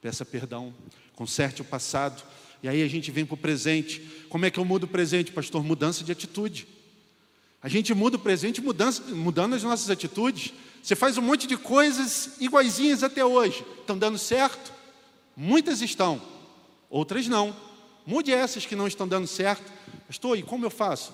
[0.01, 0.72] Peça perdão,
[1.18, 2.22] conserte o passado.
[2.62, 4.00] E aí a gente vem para o presente.
[4.28, 5.64] Como é que eu mudo o presente, pastor?
[5.64, 6.68] Mudança de atitude.
[7.61, 10.52] A gente muda o presente mudança, mudando as nossas atitudes.
[10.81, 13.64] Você faz um monte de coisas iguaizinhas até hoje.
[13.81, 14.72] Estão dando certo?
[15.37, 16.22] Muitas estão,
[16.88, 17.54] outras não.
[18.07, 19.72] Mude essas que não estão dando certo.
[20.07, 21.12] Pastor, e como eu faço?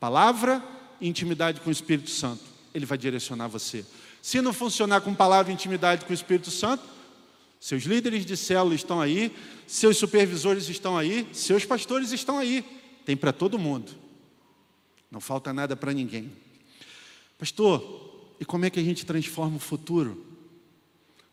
[0.00, 0.64] Palavra,
[0.98, 2.42] e intimidade com o Espírito Santo,
[2.74, 3.84] ele vai direcionar você.
[4.22, 6.82] Se não funcionar com palavra e intimidade com o Espírito Santo,
[7.60, 12.64] seus líderes de célula estão aí, seus supervisores estão aí, seus pastores estão aí.
[13.04, 13.92] Tem para todo mundo.
[15.10, 16.32] Não falta nada para ninguém.
[17.38, 20.24] Pastor, e como é que a gente transforma o futuro?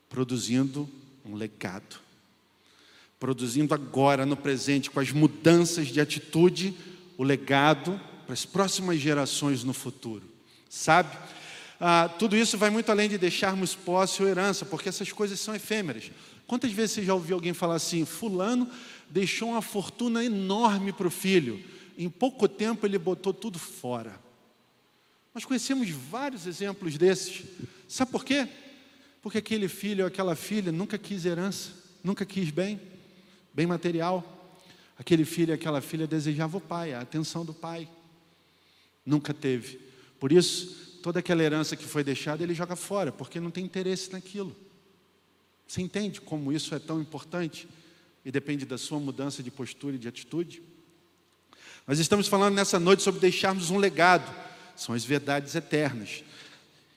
[0.09, 0.89] Produzindo
[1.25, 1.97] um legado.
[3.17, 6.75] Produzindo agora, no presente, com as mudanças de atitude,
[7.17, 10.23] o legado para as próximas gerações no futuro.
[10.69, 11.17] Sabe?
[11.79, 15.55] Ah, tudo isso vai muito além de deixarmos posse ou herança, porque essas coisas são
[15.55, 16.11] efêmeras.
[16.47, 18.69] Quantas vezes você já ouviu alguém falar assim: Fulano
[19.09, 21.63] deixou uma fortuna enorme para o filho,
[21.97, 24.19] em pouco tempo ele botou tudo fora.
[25.33, 27.43] Nós conhecemos vários exemplos desses.
[27.87, 28.47] Sabe por quê?
[29.21, 31.71] Porque aquele filho ou aquela filha nunca quis herança,
[32.03, 32.81] nunca quis bem,
[33.53, 34.33] bem material.
[34.97, 37.87] Aquele filho e aquela filha desejava o pai, a atenção do pai.
[39.05, 39.79] Nunca teve.
[40.19, 44.11] Por isso, toda aquela herança que foi deixada, ele joga fora, porque não tem interesse
[44.11, 44.53] naquilo.
[45.65, 47.65] Você entende como isso é tão importante?
[48.25, 50.61] E depende da sua mudança de postura e de atitude?
[51.87, 54.29] Nós estamos falando nessa noite sobre deixarmos um legado,
[54.75, 56.25] são as verdades eternas.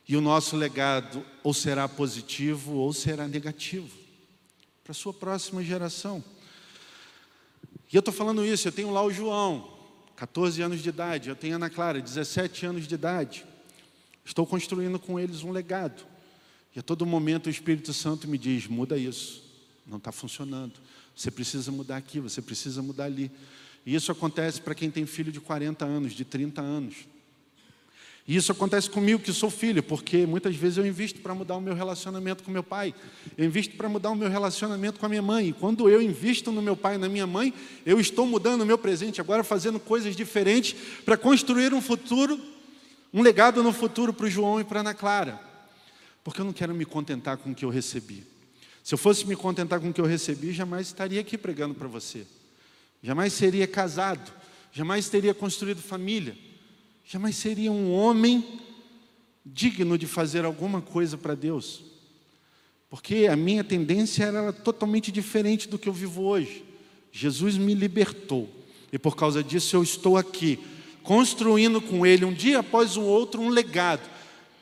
[0.08, 3.96] E o nosso legado ou será positivo ou será negativo
[4.82, 6.24] para a sua próxima geração.
[7.92, 9.72] E eu estou falando isso, eu tenho lá o João,
[10.16, 13.48] 14 anos de idade, eu tenho Ana Clara, 17 anos de idade.
[14.30, 16.06] Estou construindo com eles um legado.
[16.74, 19.42] E a todo momento o Espírito Santo me diz: muda isso,
[19.84, 20.74] não está funcionando.
[21.16, 23.28] Você precisa mudar aqui, você precisa mudar ali.
[23.84, 26.94] E isso acontece para quem tem filho de 40 anos, de 30 anos.
[28.24, 31.60] E isso acontece comigo que sou filho, porque muitas vezes eu invisto para mudar o
[31.60, 32.94] meu relacionamento com meu pai,
[33.36, 35.48] eu invisto para mudar o meu relacionamento com a minha mãe.
[35.48, 37.52] E quando eu invisto no meu pai e na minha mãe,
[37.84, 42.38] eu estou mudando o meu presente agora, fazendo coisas diferentes para construir um futuro
[43.12, 45.40] um legado no futuro para o João e para a Ana Clara.
[46.22, 48.24] Porque eu não quero me contentar com o que eu recebi.
[48.84, 51.88] Se eu fosse me contentar com o que eu recebi, jamais estaria aqui pregando para
[51.88, 52.26] você.
[53.02, 54.32] Jamais seria casado.
[54.72, 56.36] Jamais teria construído família.
[57.04, 58.60] Jamais seria um homem
[59.44, 61.82] digno de fazer alguma coisa para Deus.
[62.88, 66.64] Porque a minha tendência era totalmente diferente do que eu vivo hoje.
[67.10, 68.48] Jesus me libertou.
[68.92, 70.58] E por causa disso eu estou aqui
[71.02, 74.08] construindo com ele um dia após o outro um legado.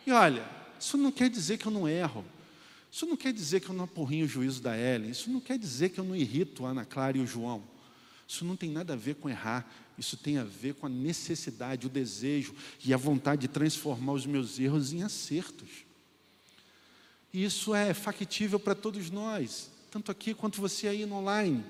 [0.07, 0.44] E olha,
[0.79, 2.24] isso não quer dizer que eu não erro.
[2.90, 5.11] Isso não quer dizer que eu não apurrinho o juízo da Ellen.
[5.11, 7.62] Isso não quer dizer que eu não irrito a Ana Clara e o João.
[8.27, 9.66] Isso não tem nada a ver com errar.
[9.98, 14.24] Isso tem a ver com a necessidade, o desejo e a vontade de transformar os
[14.24, 15.68] meus erros em acertos.
[17.33, 21.64] E isso é factível para todos nós, tanto aqui quanto você aí no online.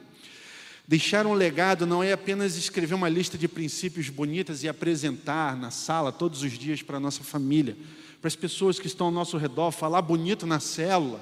[0.89, 5.71] Deixar um legado não é apenas escrever uma lista de princípios bonitas e apresentar na
[5.71, 7.77] sala todos os dias para a nossa família,
[8.23, 11.21] para as pessoas que estão ao nosso redor, falar bonito na célula.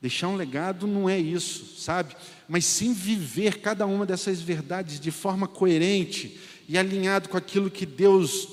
[0.00, 2.16] Deixar um legado não é isso, sabe?
[2.48, 7.86] Mas sim viver cada uma dessas verdades de forma coerente e alinhado com aquilo que
[7.86, 8.48] Deus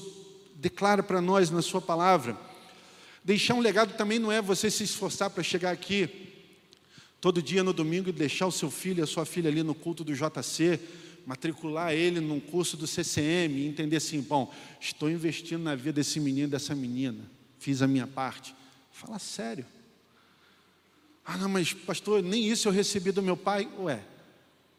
[0.53, 2.37] declara para nós na Sua palavra.
[3.23, 6.28] Deixar um legado também não é você se esforçar para chegar aqui
[7.21, 9.75] todo dia no domingo e deixar o seu filho e a sua filha ali no
[9.75, 10.79] culto do JC,
[11.25, 16.19] matricular ele num curso do CCM e entender assim, bom, estou investindo na vida desse
[16.19, 17.19] menino, dessa menina,
[17.59, 18.55] fiz a minha parte.
[18.91, 19.65] Fala sério.
[21.23, 23.69] Ah, não, mas pastor, nem isso eu recebi do meu pai.
[23.79, 24.01] Ué,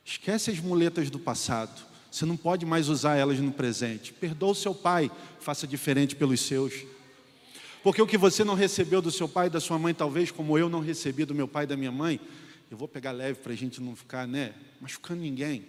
[0.04, 1.80] esquece as muletas do passado.
[2.10, 4.12] Você não pode mais usar elas no presente.
[4.12, 6.72] Perdoa o seu pai, faça diferente pelos seus.
[7.82, 10.58] Porque o que você não recebeu do seu pai e da sua mãe, talvez, como
[10.58, 12.20] eu não recebi do meu pai e da minha mãe,
[12.70, 15.64] eu vou pegar leve para a gente não ficar, né, machucando ninguém.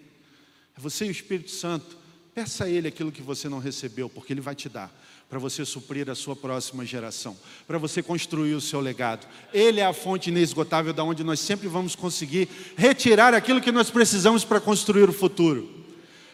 [0.77, 1.97] É você e o Espírito Santo.
[2.33, 4.89] Peça a Ele aquilo que você não recebeu, porque Ele vai te dar,
[5.29, 9.27] para você suprir a sua próxima geração, para você construir o seu legado.
[9.53, 12.47] Ele é a fonte inesgotável da onde nós sempre vamos conseguir
[12.77, 15.69] retirar aquilo que nós precisamos para construir o futuro.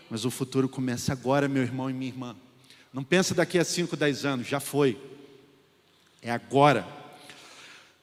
[0.10, 2.36] Mas o futuro começa agora, meu irmão e minha irmã.
[2.94, 4.98] Não pensa daqui a 5, 10 anos, já foi.
[6.28, 6.86] É agora.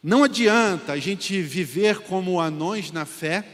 [0.03, 3.47] Não adianta a gente viver como anões na fé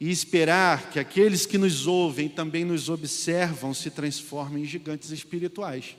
[0.00, 5.94] e esperar que aqueles que nos ouvem também nos observam se transformem em gigantes espirituais.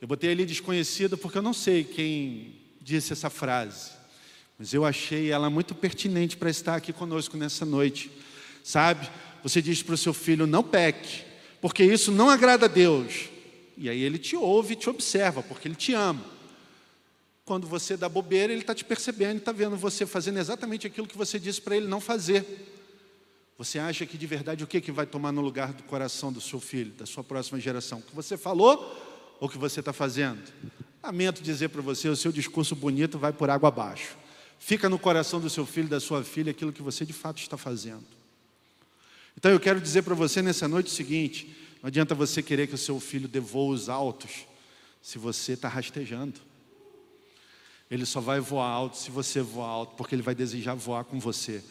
[0.00, 3.90] Eu botei ali desconhecido porque eu não sei quem disse essa frase,
[4.56, 8.08] mas eu achei ela muito pertinente para estar aqui conosco nessa noite.
[8.62, 9.10] Sabe?
[9.42, 11.24] Você diz para o seu filho: não peque,
[11.60, 13.30] porque isso não agrada a Deus.
[13.78, 16.24] E aí ele te ouve e te observa, porque ele te ama.
[17.44, 21.16] Quando você dá bobeira, ele está te percebendo, está vendo você fazendo exatamente aquilo que
[21.16, 22.44] você disse para ele não fazer.
[23.56, 26.40] Você acha que de verdade o que, que vai tomar no lugar do coração do
[26.40, 28.00] seu filho, da sua próxima geração?
[28.00, 30.42] O que você falou ou o que você está fazendo?
[31.02, 34.16] Lamento dizer para você, o seu discurso bonito vai por água abaixo.
[34.58, 37.56] Fica no coração do seu filho, da sua filha, aquilo que você de fato está
[37.56, 38.04] fazendo.
[39.36, 42.74] Então eu quero dizer para você nessa noite o seguinte: não adianta você querer que
[42.74, 44.46] o seu filho dê voos altos
[45.00, 46.40] se você está rastejando.
[47.90, 51.18] Ele só vai voar alto se você voar alto, porque ele vai desejar voar com
[51.18, 51.62] você.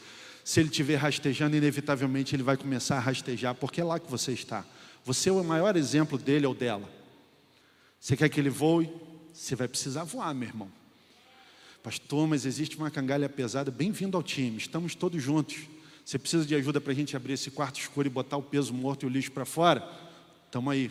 [0.44, 4.32] Se ele estiver rastejando, inevitavelmente ele vai começar a rastejar, porque é lá que você
[4.32, 4.66] está.
[5.04, 6.90] Você é o maior exemplo dele ou dela.
[8.00, 8.90] Você quer que ele voe?
[9.34, 10.72] Você vai precisar voar, meu irmão.
[11.84, 13.70] Pastor, mas existe uma cangalha pesada.
[13.70, 15.58] Bem-vindo ao time, estamos todos juntos.
[16.08, 18.74] Você precisa de ajuda para a gente abrir esse quarto escuro e botar o peso
[18.74, 19.86] morto e o lixo para fora?
[20.46, 20.90] Estamos aí.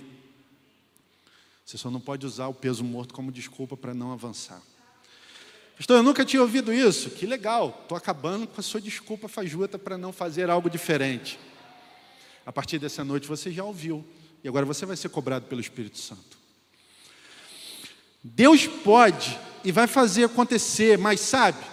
[1.65, 4.61] Você só não pode usar o peso morto como desculpa para não avançar.
[5.75, 7.09] Pastor, eu nunca tinha ouvido isso.
[7.09, 11.39] Que legal, estou acabando com a sua desculpa fajuta para não fazer algo diferente.
[12.45, 14.05] A partir dessa noite você já ouviu.
[14.45, 16.37] E agora você vai ser cobrado pelo Espírito Santo.
[18.23, 21.65] Deus pode e vai fazer acontecer, mas sabe,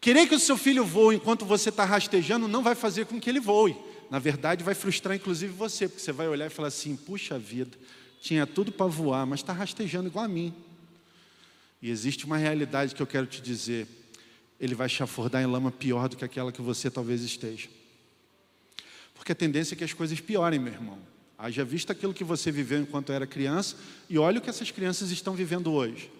[0.00, 3.28] Querer que o seu filho voe enquanto você está rastejando não vai fazer com que
[3.28, 3.76] ele voe.
[4.10, 7.76] Na verdade, vai frustrar inclusive você, porque você vai olhar e falar assim: puxa vida,
[8.20, 10.54] tinha tudo para voar, mas está rastejando igual a mim.
[11.82, 13.86] E existe uma realidade que eu quero te dizer:
[14.60, 17.68] ele vai chafurdar em lama pior do que aquela que você talvez esteja.
[19.14, 20.98] Porque a tendência é que as coisas piorem, meu irmão.
[21.38, 23.76] Haja visto aquilo que você viveu enquanto era criança
[24.08, 26.10] e olha o que essas crianças estão vivendo hoje.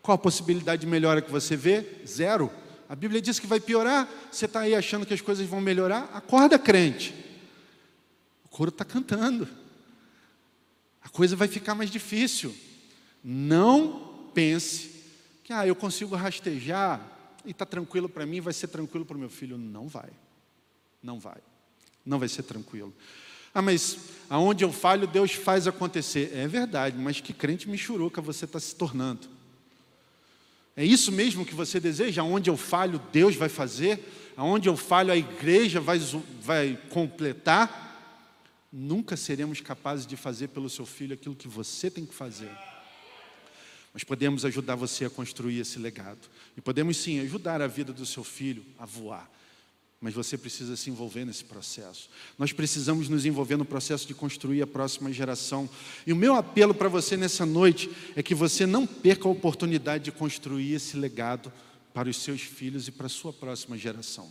[0.00, 1.84] Qual a possibilidade de melhora que você vê?
[2.06, 2.50] Zero.
[2.88, 4.08] A Bíblia diz que vai piorar.
[4.30, 6.10] Você está aí achando que as coisas vão melhorar?
[6.12, 7.14] Acorda, crente.
[8.44, 9.48] O coro está cantando.
[11.02, 12.54] A coisa vai ficar mais difícil.
[13.22, 14.90] Não pense
[15.42, 17.00] que ah, eu consigo rastejar
[17.44, 19.56] e está tranquilo para mim, vai ser tranquilo para o meu filho.
[19.56, 20.10] Não vai.
[21.02, 21.38] Não vai.
[22.04, 22.94] Não vai ser tranquilo.
[23.54, 26.30] Ah, mas aonde eu falho, Deus faz acontecer.
[26.34, 29.35] É verdade, mas que crente michuruca você está se tornando.
[30.76, 32.20] É isso mesmo que você deseja?
[32.20, 33.98] Aonde eu falho, Deus vai fazer?
[34.36, 35.98] Aonde eu falho, a igreja vai,
[36.42, 37.84] vai completar?
[38.70, 42.50] Nunca seremos capazes de fazer pelo seu filho aquilo que você tem que fazer.
[43.94, 46.28] Mas podemos ajudar você a construir esse legado.
[46.54, 49.30] E podemos sim ajudar a vida do seu filho a voar.
[50.00, 52.10] Mas você precisa se envolver nesse processo.
[52.38, 55.68] Nós precisamos nos envolver no processo de construir a próxima geração.
[56.06, 60.04] E o meu apelo para você nessa noite é que você não perca a oportunidade
[60.04, 61.50] de construir esse legado
[61.94, 64.30] para os seus filhos e para a sua próxima geração.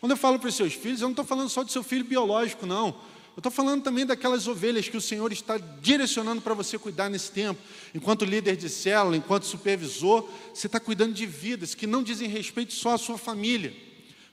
[0.00, 2.04] Quando eu falo para os seus filhos, eu não estou falando só do seu filho
[2.04, 2.88] biológico, não.
[2.88, 7.30] Eu estou falando também daquelas ovelhas que o Senhor está direcionando para você cuidar nesse
[7.30, 7.60] tempo.
[7.94, 12.72] Enquanto líder de célula, enquanto supervisor, você está cuidando de vidas que não dizem respeito
[12.72, 13.85] só à sua família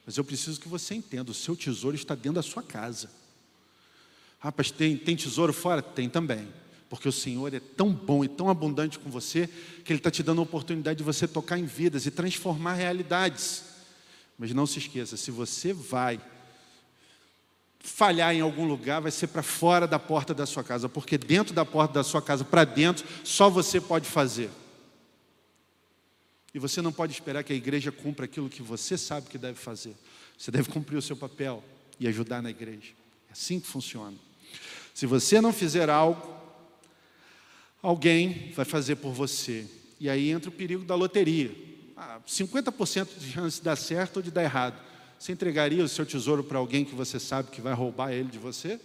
[0.05, 3.09] mas eu preciso que você entenda: o seu tesouro está dentro da sua casa.
[4.39, 5.81] Rapaz, tem, tem tesouro fora?
[5.81, 6.47] Tem também.
[6.89, 9.49] Porque o Senhor é tão bom e tão abundante com você,
[9.83, 13.63] que Ele está te dando a oportunidade de você tocar em vidas e transformar realidades.
[14.37, 16.19] Mas não se esqueça: se você vai
[17.79, 21.53] falhar em algum lugar, vai ser para fora da porta da sua casa, porque dentro
[21.53, 24.49] da porta da sua casa, para dentro, só você pode fazer.
[26.53, 29.57] E você não pode esperar que a igreja cumpra aquilo que você sabe que deve
[29.57, 29.95] fazer.
[30.37, 31.63] Você deve cumprir o seu papel
[31.99, 32.91] e ajudar na igreja.
[33.29, 34.17] É assim que funciona.
[34.93, 36.21] Se você não fizer algo,
[37.81, 39.67] alguém vai fazer por você.
[39.99, 41.55] E aí entra o perigo da loteria.
[41.97, 44.79] Ah, 50% de chance de dar certo ou de dar errado.
[45.17, 48.37] Você entregaria o seu tesouro para alguém que você sabe que vai roubar ele de
[48.37, 48.79] você?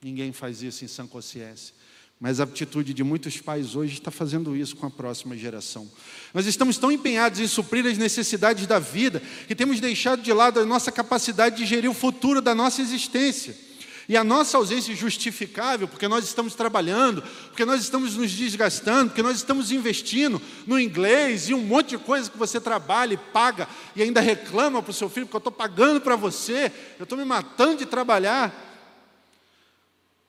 [0.00, 1.74] Ninguém faz isso em sã consciência.
[2.20, 5.88] Mas a atitude de muitos pais hoje está fazendo isso com a próxima geração.
[6.34, 10.58] Nós estamos tão empenhados em suprir as necessidades da vida que temos deixado de lado
[10.58, 13.68] a nossa capacidade de gerir o futuro da nossa existência.
[14.08, 19.22] E a nossa ausência justificável, porque nós estamos trabalhando, porque nós estamos nos desgastando, porque
[19.22, 23.68] nós estamos investindo no inglês e um monte de coisa que você trabalha e paga
[23.94, 27.18] e ainda reclama para o seu filho, porque eu estou pagando para você, eu estou
[27.18, 28.64] me matando de trabalhar.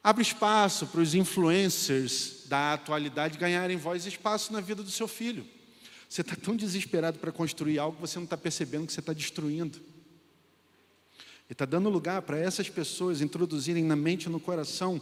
[0.04, 5.08] Abre espaço para os influencers da atualidade ganharem voz e espaço na vida do seu
[5.08, 5.46] filho.
[6.08, 9.14] Você está tão desesperado para construir algo que você não está percebendo que você está
[9.14, 9.80] destruindo.
[11.50, 15.02] E está dando lugar para essas pessoas introduzirem na mente e no coração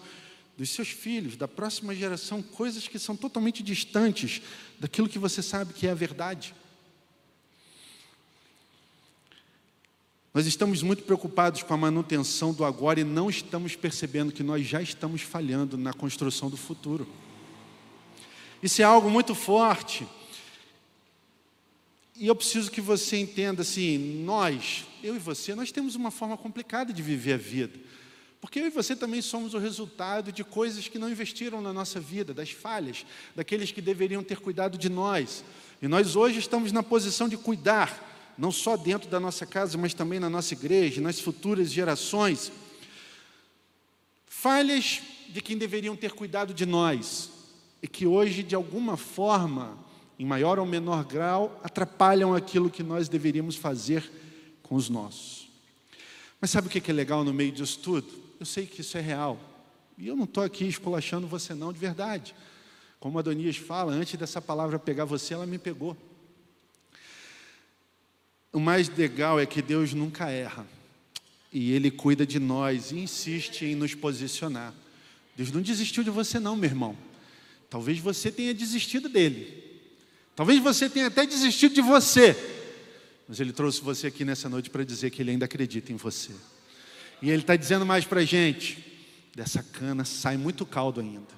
[0.58, 4.42] dos seus filhos, da próxima geração, coisas que são totalmente distantes
[4.80, 6.56] daquilo que você sabe que é a verdade.
[10.34, 14.66] Nós estamos muito preocupados com a manutenção do agora e não estamos percebendo que nós
[14.66, 17.08] já estamos falhando na construção do futuro.
[18.62, 20.08] Isso é algo muito forte.
[22.16, 26.36] E eu preciso que você entenda assim, nós, eu e você, nós temos uma forma
[26.36, 27.80] complicada de viver a vida.
[28.42, 32.00] Porque eu e você também somos o resultado de coisas que não investiram na nossa
[32.00, 33.06] vida, das falhas,
[33.36, 35.44] daqueles que deveriam ter cuidado de nós.
[35.82, 39.94] E nós hoje estamos na posição de cuidar, não só dentro da nossa casa, mas
[39.94, 42.52] também na nossa igreja, nas futuras gerações.
[44.28, 47.32] Falhas de quem deveriam ter cuidado de nós
[47.82, 49.78] e que hoje, de alguma forma,
[50.20, 54.10] em maior ou menor grau, atrapalham aquilo que nós deveríamos fazer
[54.64, 55.48] com os nossos.
[56.40, 58.08] Mas sabe o que é legal no meio disso tudo?
[58.40, 59.40] Eu sei que isso é real.
[59.98, 62.36] E eu não estou aqui esculachando você, não, de verdade.
[63.00, 65.98] Como Adonias fala, antes dessa palavra pegar você, ela me pegou.
[68.58, 70.66] O mais legal é que Deus nunca erra.
[71.54, 74.74] E Ele cuida de nós e insiste em nos posicionar.
[75.36, 76.98] Deus não desistiu de você, não, meu irmão.
[77.70, 79.64] Talvez você tenha desistido dele.
[80.36, 82.36] Talvez você tenha até desistido de você.
[83.28, 86.32] Mas Ele trouxe você aqui nessa noite para dizer que Ele ainda acredita em você.
[87.22, 88.84] E Ele está dizendo mais para a gente:
[89.36, 91.36] dessa cana sai muito caldo ainda.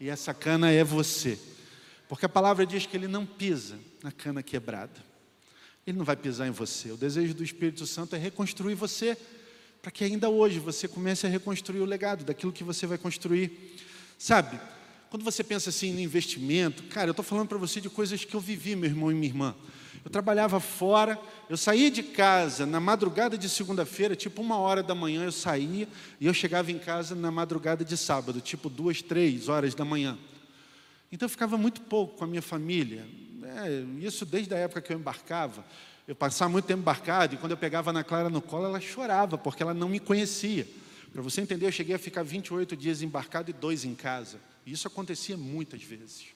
[0.00, 1.38] E essa cana é você.
[2.08, 5.07] Porque a palavra diz que Ele não pisa na cana quebrada.
[5.88, 6.92] Ele não vai pisar em você.
[6.92, 9.16] O desejo do Espírito Santo é reconstruir você,
[9.80, 13.74] para que ainda hoje você comece a reconstruir o legado daquilo que você vai construir.
[14.18, 14.60] Sabe,
[15.08, 18.36] quando você pensa assim no investimento, cara, eu estou falando para você de coisas que
[18.36, 19.54] eu vivi, meu irmão e minha irmã.
[20.04, 21.18] Eu trabalhava fora,
[21.48, 25.88] eu saía de casa na madrugada de segunda-feira, tipo uma hora da manhã eu saía,
[26.20, 30.18] e eu chegava em casa na madrugada de sábado, tipo duas, três horas da manhã.
[31.10, 33.06] Então eu ficava muito pouco com a minha família.
[33.56, 35.64] É, isso desde a época que eu embarcava.
[36.06, 39.36] Eu passava muito tempo embarcado, e quando eu pegava na Clara no colo, ela chorava,
[39.36, 40.66] porque ela não me conhecia.
[41.12, 44.40] Para você entender, eu cheguei a ficar 28 dias embarcado e dois em casa.
[44.64, 46.26] E isso acontecia muitas vezes.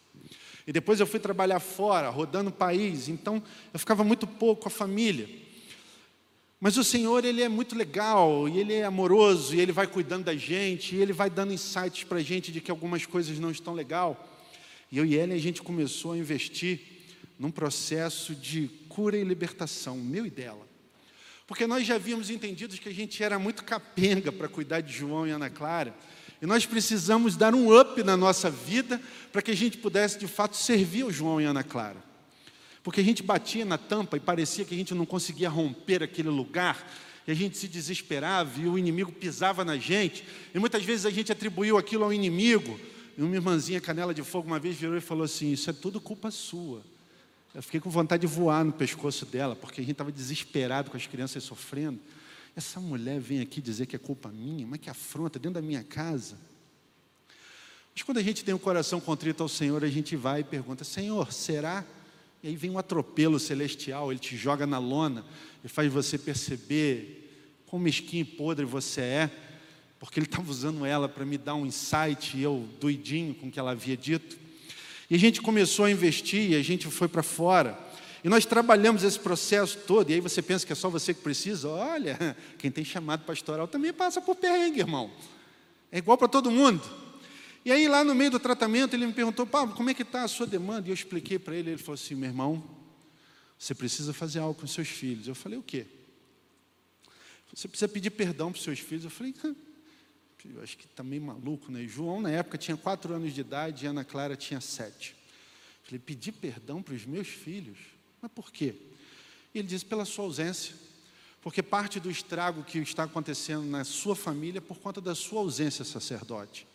[0.67, 3.43] E depois eu fui trabalhar fora, rodando o país, então
[3.73, 5.29] eu ficava muito pouco com a família.
[6.61, 10.25] Mas o Senhor, Ele é muito legal, e Ele é amoroso, e Ele vai cuidando
[10.25, 13.51] da gente, e Ele vai dando insights para a gente de que algumas coisas não
[13.51, 14.29] estão legal.
[14.91, 16.92] E eu e Ellen, a gente começou a investir
[17.43, 20.65] num processo de cura e libertação, meu e dela.
[21.45, 25.27] Porque nós já havíamos entendido que a gente era muito capenga para cuidar de João
[25.27, 25.93] e Ana Clara,
[26.41, 30.29] e nós precisamos dar um up na nossa vida para que a gente pudesse de
[30.29, 31.97] fato servir o João e Ana Clara.
[32.81, 36.29] Porque a gente batia na tampa e parecia que a gente não conseguia romper aquele
[36.29, 36.89] lugar,
[37.27, 40.25] e a gente se desesperava e o inimigo pisava na gente,
[40.55, 42.79] e muitas vezes a gente atribuiu aquilo ao inimigo.
[43.19, 46.01] E uma irmãzinha canela de fogo uma vez virou e falou assim: Isso é tudo
[46.01, 46.92] culpa sua.
[47.55, 50.97] Eu fiquei com vontade de voar no pescoço dela, porque a gente estava desesperado com
[50.97, 52.01] as crianças sofrendo.
[52.57, 55.85] Essa mulher vem aqui dizer que é culpa minha, mas que afronta dentro da minha
[55.85, 56.39] casa.
[57.95, 60.83] Mas quando a gente tem um coração contrito ao Senhor, a gente vai e pergunta:
[60.83, 61.85] Senhor, será?
[62.43, 65.25] E aí vem um atropelo celestial, ele te joga na lona
[65.63, 67.31] e faz você perceber
[67.67, 69.31] quão mesquinho e podre você é,
[70.01, 73.51] porque ele estava usando ela para me dar um insight e eu doidinho com o
[73.51, 74.42] que ela havia dito.
[75.13, 77.79] E a gente começou a investir e a gente foi para fora.
[78.25, 81.21] E nós trabalhamos esse processo todo, e aí você pensa que é só você que
[81.21, 81.69] precisa?
[81.69, 85.13] Olha, quem tem chamado pastoral também passa por perrengue, irmão.
[85.91, 86.83] É igual para todo mundo.
[87.63, 90.23] E aí, lá no meio do tratamento, ele me perguntou, Pablo, como é que está
[90.23, 90.89] a sua demanda?
[90.89, 92.65] E eu expliquei para ele, ele falou assim, meu irmão,
[93.59, 95.29] você precisa fazer algo com seus filhos.
[95.29, 95.85] Eu falei, o quê?
[97.53, 99.05] Você precisa pedir perdão para os seus filhos.
[99.05, 99.35] Eu falei,
[100.45, 101.87] eu acho que está meio maluco, né?
[101.87, 105.15] João, na época, tinha quatro anos de idade e Ana Clara tinha sete.
[105.83, 107.79] Falei, pedir perdão para os meus filhos?
[108.21, 108.75] Mas por quê?
[109.55, 110.75] E ele diz: pela sua ausência.
[111.41, 115.41] Porque parte do estrago que está acontecendo na sua família é por conta da sua
[115.41, 116.67] ausência, sacerdote.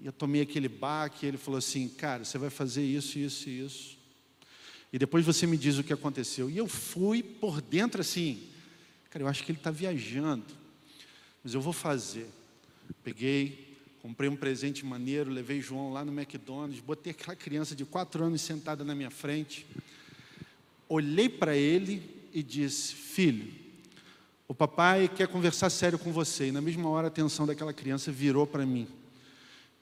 [0.00, 3.48] E eu tomei aquele baque, e ele falou assim: Cara, você vai fazer isso, isso
[3.48, 3.98] e isso.
[4.92, 6.48] E depois você me diz o que aconteceu.
[6.48, 8.48] E eu fui por dentro assim:
[9.10, 10.46] Cara, eu acho que ele está viajando,
[11.42, 12.30] mas eu vou fazer.
[13.02, 18.24] Peguei, comprei um presente maneiro, levei João lá no McDonald's, botei aquela criança de quatro
[18.24, 19.66] anos sentada na minha frente
[20.88, 23.52] olhei para ele e disse: Filho,
[24.46, 26.48] o papai quer conversar sério com você.
[26.48, 28.88] E na mesma hora a atenção daquela criança virou para mim.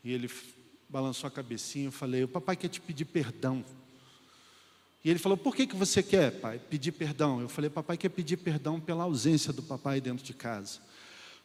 [0.03, 0.31] E ele
[0.89, 1.87] balançou a cabecinha.
[1.87, 3.65] Eu falei: O papai quer te pedir perdão.
[5.05, 7.41] E ele falou: Por que, que você quer, pai, pedir perdão?
[7.41, 10.81] Eu falei: Papai quer pedir perdão pela ausência do papai dentro de casa.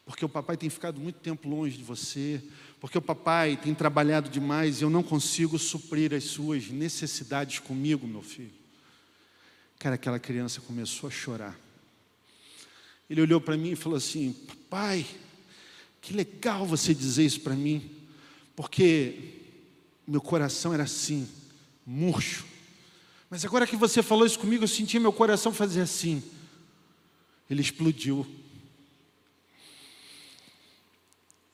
[0.04, 2.42] Porque o papai tem ficado muito tempo longe de você.
[2.80, 8.06] Porque o papai tem trabalhado demais e eu não consigo suprir as suas necessidades comigo,
[8.06, 8.52] meu filho.
[9.78, 11.58] Cara, aquela criança começou a chorar.
[13.08, 15.06] Ele olhou para mim e falou assim: Papai,
[16.00, 17.90] que legal você dizer isso para mim,
[18.56, 19.42] porque
[20.06, 21.28] meu coração era assim,
[21.86, 22.44] murcho.
[23.30, 26.22] Mas agora que você falou isso comigo, eu senti meu coração fazer assim.
[27.48, 28.26] Ele explodiu.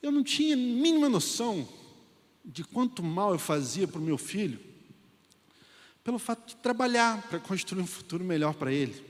[0.01, 1.67] Eu não tinha mínima noção
[2.43, 4.59] de quanto mal eu fazia para o meu filho,
[6.03, 9.03] pelo fato de trabalhar para construir um futuro melhor para ele.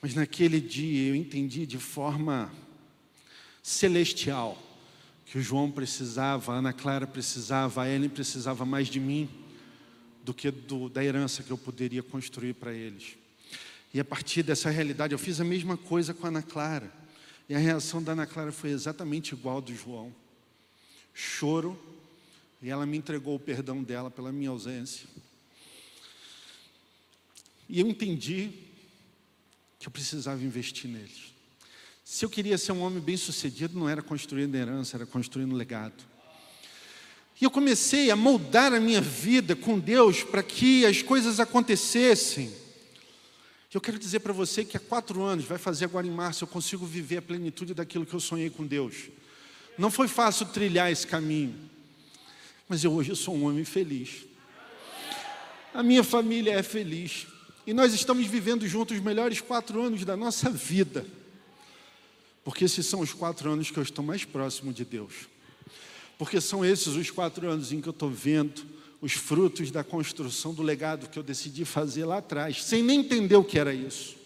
[0.00, 2.50] Mas naquele dia eu entendi de forma
[3.62, 4.60] celestial
[5.26, 9.28] que o João precisava, a Ana Clara precisava, a Ellen precisava mais de mim
[10.24, 13.16] do que do, da herança que eu poderia construir para eles.
[13.92, 16.99] E a partir dessa realidade, eu fiz a mesma coisa com a Ana Clara.
[17.50, 20.14] E a reação da Ana Clara foi exatamente igual do João.
[21.12, 21.76] Choro,
[22.62, 25.08] e ela me entregou o perdão dela pela minha ausência.
[27.68, 28.52] E eu entendi
[29.80, 31.34] que eu precisava investir neles.
[32.04, 36.04] Se eu queria ser um homem bem-sucedido, não era construindo herança, era construindo legado.
[37.40, 42.59] E eu comecei a moldar a minha vida com Deus para que as coisas acontecessem.
[43.72, 46.48] Eu quero dizer para você que há quatro anos, vai fazer agora em março, eu
[46.48, 49.08] consigo viver a plenitude daquilo que eu sonhei com Deus.
[49.78, 51.54] Não foi fácil trilhar esse caminho,
[52.68, 54.24] mas eu hoje sou um homem feliz.
[55.72, 57.26] A minha família é feliz.
[57.66, 61.06] E nós estamos vivendo juntos os melhores quatro anos da nossa vida.
[62.42, 65.28] Porque esses são os quatro anos que eu estou mais próximo de Deus
[66.20, 68.62] porque são esses os quatro anos em que eu estou vendo
[69.00, 73.36] os frutos da construção do legado que eu decidi fazer lá atrás, sem nem entender
[73.36, 74.16] o que era isso.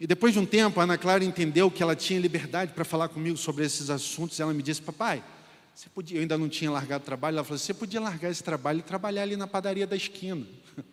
[0.00, 3.08] E depois de um tempo, a Ana Clara entendeu que ela tinha liberdade para falar
[3.08, 4.38] comigo sobre esses assuntos.
[4.38, 5.22] Ela me disse: Papai,
[5.74, 7.34] você podia, eu ainda não tinha largado o trabalho.
[7.36, 10.46] Ela falou: Você podia largar esse trabalho e trabalhar ali na padaria da esquina.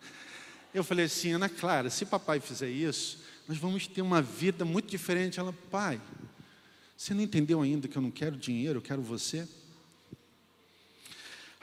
[0.74, 4.90] Eu falei assim: Ana Clara, se papai fizer isso, nós vamos ter uma vida muito
[4.90, 5.40] diferente.
[5.40, 5.98] Ela, pai,
[6.94, 9.48] você não entendeu ainda que eu não quero dinheiro, eu quero você?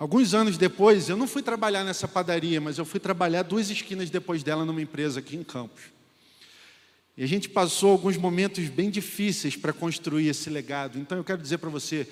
[0.03, 4.09] Alguns anos depois, eu não fui trabalhar nessa padaria, mas eu fui trabalhar duas esquinas
[4.09, 5.81] depois dela numa empresa aqui em Campos.
[7.15, 10.99] E a gente passou alguns momentos bem difíceis para construir esse legado.
[10.99, 12.05] Então eu quero dizer para você,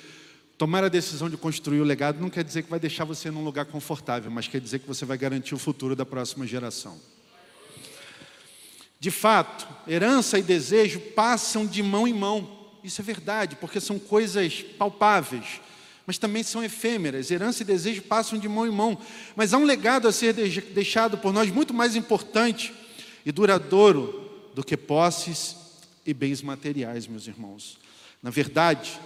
[0.57, 3.43] tomar a decisão de construir o legado não quer dizer que vai deixar você num
[3.43, 6.97] lugar confortável, mas quer dizer que você vai garantir o futuro da próxima geração.
[9.01, 12.69] De fato, herança e desejo passam de mão em mão.
[12.85, 15.59] Isso é verdade, porque são coisas palpáveis,
[16.06, 17.32] mas também são efêmeras.
[17.32, 18.97] Herança e desejo passam de mão em mão.
[19.36, 22.74] Mas há um legado a ser deixado por nós muito mais importante
[23.26, 25.56] e duradouro do que posses
[26.06, 27.78] e bens materiais, meus irmãos.
[28.22, 28.99] Na verdade,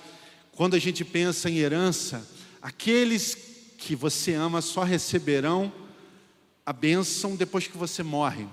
[0.53, 2.25] quando a gente pensa em herança,
[2.61, 3.37] aqueles
[3.77, 5.71] que você ama só receberão
[6.65, 8.47] a bênção depois que você morre.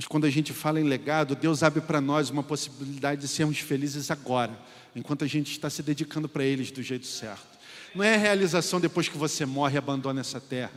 [0.00, 3.58] Mas quando a gente fala em legado, Deus abre para nós uma possibilidade de sermos
[3.58, 4.58] felizes agora,
[4.96, 7.58] enquanto a gente está se dedicando para eles do jeito certo.
[7.94, 10.72] Não é a realização depois que você morre e abandona essa terra.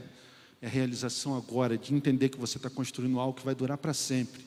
[0.62, 3.94] É a realização agora de entender que você está construindo algo que vai durar para
[3.94, 4.46] sempre.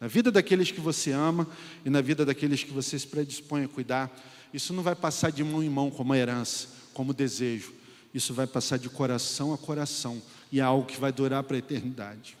[0.00, 1.44] Na vida daqueles que você ama
[1.84, 4.08] e na vida daqueles que você se predispõe a cuidar.
[4.54, 7.72] Isso não vai passar de mão em mão como herança, como desejo.
[8.14, 11.58] Isso vai passar de coração a coração e é algo que vai durar para a
[11.58, 12.40] eternidade.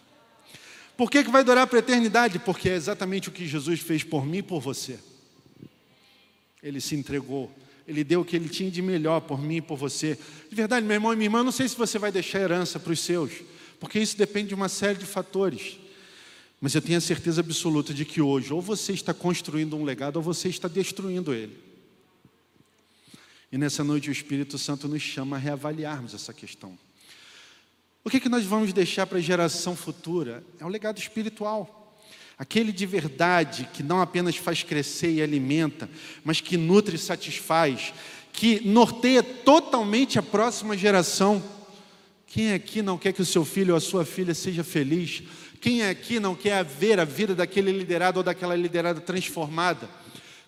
[0.96, 2.38] Por que, que vai durar para a eternidade?
[2.38, 4.98] Porque é exatamente o que Jesus fez por mim e por você.
[6.62, 7.50] Ele se entregou.
[7.86, 10.18] Ele deu o que ele tinha de melhor por mim e por você.
[10.48, 12.92] De verdade, meu irmão e minha irmã, não sei se você vai deixar herança para
[12.92, 13.32] os seus,
[13.80, 15.78] porque isso depende de uma série de fatores.
[16.60, 20.16] Mas eu tenho a certeza absoluta de que hoje, ou você está construindo um legado,
[20.16, 21.58] ou você está destruindo ele.
[23.50, 26.78] E nessa noite o Espírito Santo nos chama a reavaliarmos essa questão.
[28.04, 30.44] O que, é que nós vamos deixar para a geração futura?
[30.58, 31.96] É um legado espiritual.
[32.36, 35.88] Aquele de verdade que não apenas faz crescer e alimenta,
[36.24, 37.94] mas que nutre e satisfaz,
[38.32, 41.40] que norteia totalmente a próxima geração.
[42.26, 45.22] Quem aqui não quer que o seu filho ou a sua filha seja feliz?
[45.60, 49.88] Quem aqui não quer ver a vida daquele liderado ou daquela liderada transformada?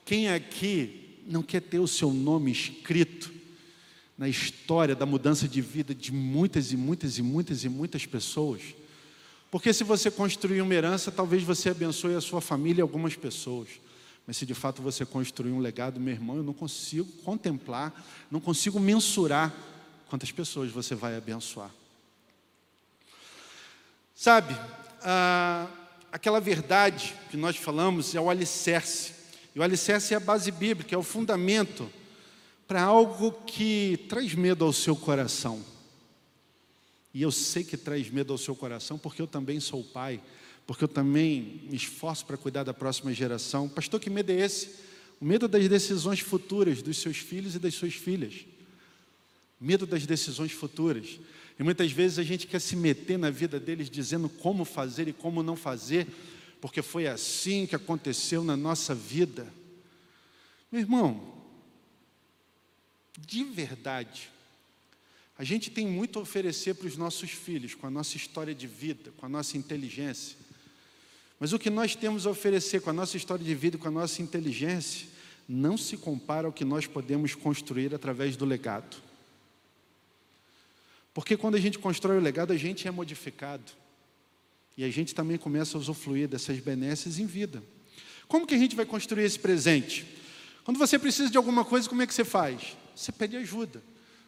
[0.05, 3.44] Quem aqui não quer ter o seu nome escrito
[4.17, 8.63] na história da mudança de vida de muitas e muitas e muitas e muitas pessoas.
[9.51, 13.69] Porque se você construir uma herança, talvez você abençoe a sua família e algumas pessoas.
[14.27, 17.93] Mas se de fato você construir um legado, meu irmão, eu não consigo contemplar,
[18.31, 19.53] não consigo mensurar
[20.09, 21.71] quantas pessoas você vai abençoar.
[24.15, 24.57] Sabe,
[25.03, 25.69] ah,
[26.11, 29.13] aquela verdade que nós falamos é o alicerce.
[29.55, 31.91] E o alicerce é a base bíblica, é o fundamento
[32.67, 35.63] para algo que traz medo ao seu coração.
[37.13, 40.21] E eu sei que traz medo ao seu coração, porque eu também sou pai,
[40.67, 43.69] porque eu também me esforço para cuidar da próxima geração.
[43.69, 44.71] Pastor, que medo é esse?
[45.21, 48.45] O medo das decisões futuras dos seus filhos e das suas filhas.
[49.61, 51.21] Medo das decisões futuras.
[51.59, 55.13] E muitas vezes a gente quer se meter na vida deles dizendo como fazer e
[55.13, 56.09] como não fazer,
[56.61, 59.47] porque foi assim que aconteceu na nossa vida.
[60.73, 61.34] Meu irmão,
[63.19, 64.31] de verdade,
[65.37, 68.67] a gente tem muito a oferecer para os nossos filhos, com a nossa história de
[68.67, 70.37] vida, com a nossa inteligência.
[71.41, 73.91] Mas o que nós temos a oferecer com a nossa história de vida, com a
[73.91, 75.09] nossa inteligência,
[75.49, 78.97] não se compara ao que nós podemos construir através do legado.
[81.13, 83.73] Porque quando a gente constrói o legado, a gente é modificado.
[84.77, 87.63] E a gente também começa a usufruir dessas benesses em vida.
[88.27, 90.07] Como que a gente vai construir esse presente?
[90.65, 92.77] Quando você precisa de alguma coisa, como é que você faz?
[92.95, 93.83] Você pede ajuda.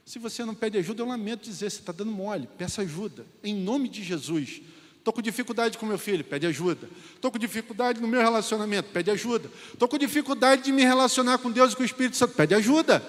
[0.05, 3.27] Se você não pede ajuda, eu lamento dizer, você está dando mole, peça ajuda.
[3.43, 4.63] Em nome de Jesus.
[4.99, 6.89] Estou com dificuldade com meu filho, pede ajuda.
[7.15, 9.51] Estou com dificuldade no meu relacionamento, pede ajuda.
[9.73, 13.03] Estou com dificuldade de me relacionar com Deus e com o Espírito Santo, pede ajuda.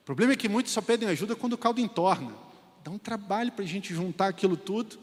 [0.00, 2.32] O problema é que muitos só pedem ajuda quando o caldo entorna.
[2.82, 4.98] Dá um trabalho para a gente juntar aquilo tudo.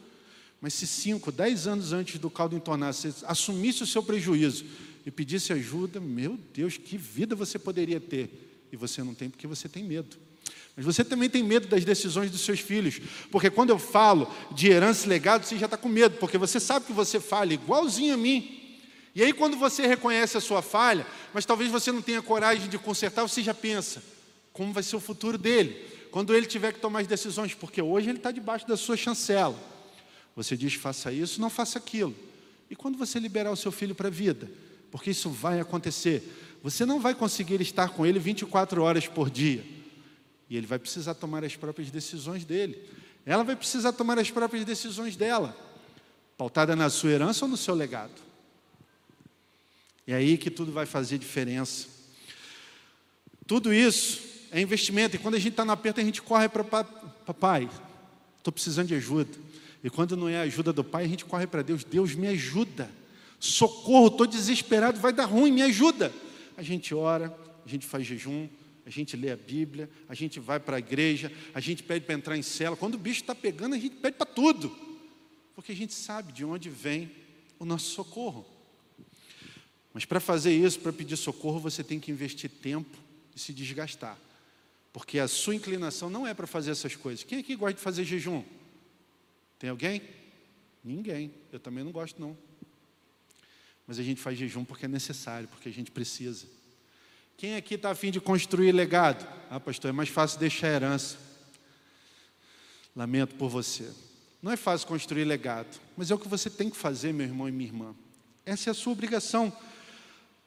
[0.60, 4.66] Mas se cinco, dez anos antes do caldo entornar, você assumisse o seu prejuízo
[5.06, 8.55] e pedisse ajuda, meu Deus, que vida você poderia ter.
[8.76, 10.18] E você não tem porque você tem medo.
[10.76, 13.00] Mas você também tem medo das decisões dos seus filhos.
[13.32, 16.60] Porque quando eu falo de herança e legado, você já está com medo, porque você
[16.60, 18.78] sabe que você falha igualzinho a mim.
[19.16, 22.78] E aí, quando você reconhece a sua falha, mas talvez você não tenha coragem de
[22.78, 24.04] consertar, você já pensa:
[24.52, 25.82] como vai ser o futuro dele?
[26.12, 29.58] Quando ele tiver que tomar as decisões, porque hoje ele está debaixo da sua chancela.
[30.36, 32.14] Você diz, faça isso, não faça aquilo.
[32.70, 34.52] E quando você liberar o seu filho para a vida?
[34.92, 36.45] Porque isso vai acontecer.
[36.66, 39.64] Você não vai conseguir estar com ele 24 horas por dia.
[40.50, 42.90] E ele vai precisar tomar as próprias decisões dele.
[43.24, 45.56] Ela vai precisar tomar as próprias decisões dela,
[46.36, 48.20] pautada na sua herança ou no seu legado.
[50.08, 51.86] É aí que tudo vai fazer diferença.
[53.46, 55.18] Tudo isso é investimento.
[55.18, 57.70] E quando a gente está no aperto, a gente corre para papai.
[58.40, 59.38] Estou precisando de ajuda.
[59.84, 61.84] E quando não é a ajuda do pai, a gente corre para Deus.
[61.84, 62.90] Deus me ajuda.
[63.40, 66.12] Socorro, estou desesperado, vai dar ruim, me ajuda.
[66.58, 67.36] A gente ora,
[67.66, 68.48] a gente faz jejum,
[68.86, 72.14] a gente lê a Bíblia, a gente vai para a igreja, a gente pede para
[72.14, 72.76] entrar em cela.
[72.76, 74.76] Quando o bicho está pegando, a gente pede para tudo.
[75.56, 77.10] Porque a gente sabe de onde vem
[77.58, 78.46] o nosso socorro.
[79.94, 82.98] Mas para fazer isso, para pedir socorro, você tem que investir tempo
[83.36, 84.18] e se desgastar.
[84.94, 87.24] Porque a sua inclinação não é para fazer essas coisas.
[87.24, 88.44] Quem aqui gosta de fazer jejum?
[89.58, 90.02] Tem alguém?
[90.84, 91.34] Ninguém.
[91.52, 92.38] Eu também não gosto, não.
[93.88, 96.48] Mas a gente faz jejum porque é necessário, porque a gente precisa.
[97.38, 99.28] Quem aqui está afim de construir legado?
[99.50, 101.18] Ah, pastor, é mais fácil deixar herança.
[102.96, 103.92] Lamento por você.
[104.42, 107.50] Não é fácil construir legado, mas é o que você tem que fazer, meu irmão
[107.50, 107.96] e minha irmã.
[108.46, 109.52] Essa é a sua obrigação.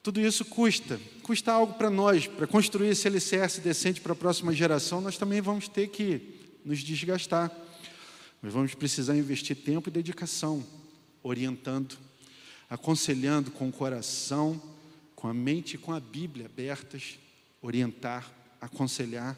[0.02, 4.54] Tudo isso custa, custa algo para nós, para construir esse alicerce decente para a próxima
[4.54, 7.50] geração, nós também vamos ter que nos desgastar.
[8.40, 10.64] Nós vamos precisar investir tempo e dedicação,
[11.22, 11.98] orientando,
[12.68, 14.60] aconselhando com o coração,
[15.14, 17.18] com a mente e com a Bíblia abertas,
[17.62, 19.36] orientar, aconselhar,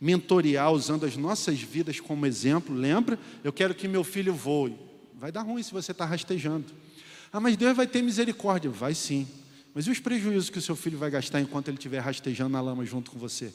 [0.00, 2.74] mentorear, usando as nossas vidas como exemplo.
[2.74, 3.18] Lembra?
[3.44, 4.76] Eu quero que meu filho voe.
[5.14, 6.66] Vai dar ruim se você está rastejando.
[7.32, 8.70] Ah, mas Deus vai ter misericórdia.
[8.70, 9.28] Vai sim.
[9.74, 12.60] Mas e os prejuízos que o seu filho vai gastar enquanto ele estiver rastejando na
[12.60, 13.54] lama junto com você?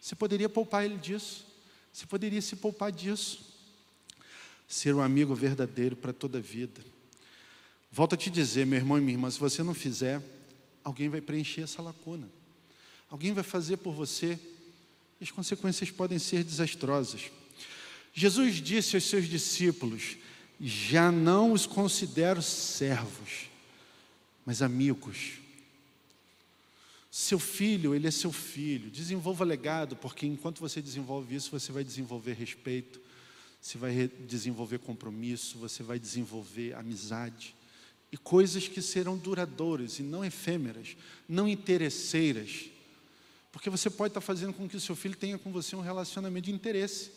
[0.00, 1.46] Você poderia poupar ele disso.
[1.92, 3.40] Você poderia se poupar disso.
[4.66, 6.80] Ser um amigo verdadeiro para toda a vida.
[7.90, 10.22] Volto a te dizer, meu irmão e minha irmã, se você não fizer,
[10.84, 12.28] alguém vai preencher essa lacuna.
[13.10, 14.38] Alguém vai fazer por você.
[15.20, 17.30] E as consequências podem ser desastrosas.
[18.12, 20.16] Jesus disse aos seus discípulos:
[20.60, 23.48] Já não os considero servos,
[24.44, 25.38] mas amigos.
[27.10, 28.90] Seu filho, ele é seu filho.
[28.90, 33.00] Desenvolva legado, porque enquanto você desenvolve isso, você vai desenvolver respeito,
[33.60, 37.56] você vai desenvolver compromisso, você vai desenvolver amizade
[38.10, 40.96] e coisas que serão duradouras e não efêmeras,
[41.28, 42.66] não interesseiras.
[43.52, 46.46] Porque você pode estar fazendo com que o seu filho tenha com você um relacionamento
[46.46, 47.10] de interesse.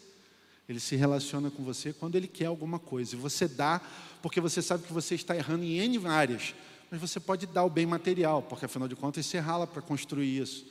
[0.67, 3.15] Ele se relaciona com você quando ele quer alguma coisa.
[3.15, 3.81] E você dá
[4.21, 6.53] porque você sabe que você está errando em N áreas
[6.91, 10.37] mas você pode dar o bem material, porque afinal de contas você rala para construir
[10.37, 10.65] isso.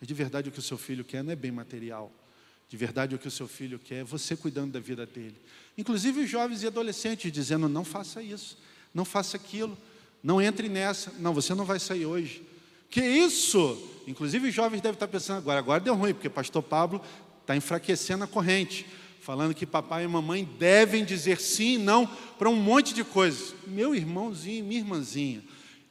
[0.00, 2.10] Mas de verdade o que o seu filho quer não é bem material.
[2.70, 5.36] De verdade o que o seu filho quer é você cuidando da vida dele.
[5.76, 8.56] Inclusive os jovens e adolescentes dizendo: não faça isso,
[8.94, 9.76] não faça aquilo,
[10.22, 12.42] não entre nessa, não, você não vai sair hoje.
[12.90, 13.78] Que isso?
[14.06, 17.00] Inclusive os jovens devem estar pensando agora, agora deu ruim, porque pastor Pablo
[17.40, 18.86] está enfraquecendo a corrente,
[19.20, 22.06] falando que papai e mamãe devem dizer sim e não
[22.38, 23.54] para um monte de coisas.
[23.66, 25.42] Meu irmãozinho, minha irmãzinha,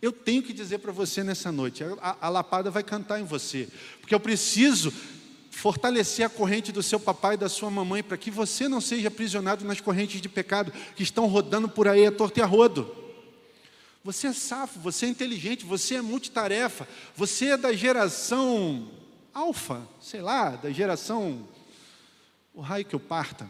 [0.02, 3.68] eu tenho que dizer para você nessa noite, a, a, lapada vai cantar em você,
[4.00, 4.94] porque eu preciso
[5.58, 9.08] fortalecer a corrente do seu papai e da sua mamãe, para que você não seja
[9.08, 12.96] aprisionado nas correntes de pecado que estão rodando por aí a torto e a rodo.
[14.04, 18.88] Você é safo, você é inteligente, você é multitarefa, você é da geração
[19.34, 21.48] alfa, sei lá, da geração.
[22.54, 23.50] O raio que eu parta.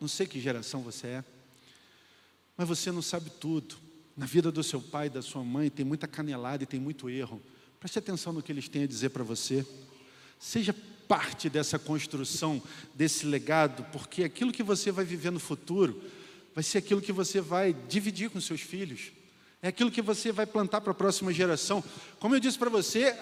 [0.00, 1.24] Não sei que geração você é,
[2.56, 3.76] mas você não sabe tudo.
[4.16, 7.10] Na vida do seu pai e da sua mãe tem muita canelada e tem muito
[7.10, 7.40] erro.
[7.78, 9.64] Preste atenção no que eles têm a dizer para você.
[10.38, 10.74] Seja
[11.08, 12.62] parte dessa construção,
[12.94, 16.02] desse legado, porque aquilo que você vai viver no futuro
[16.54, 19.12] vai ser aquilo que você vai dividir com seus filhos.
[19.62, 21.82] É aquilo que você vai plantar para a próxima geração.
[22.20, 23.16] Como eu disse para você,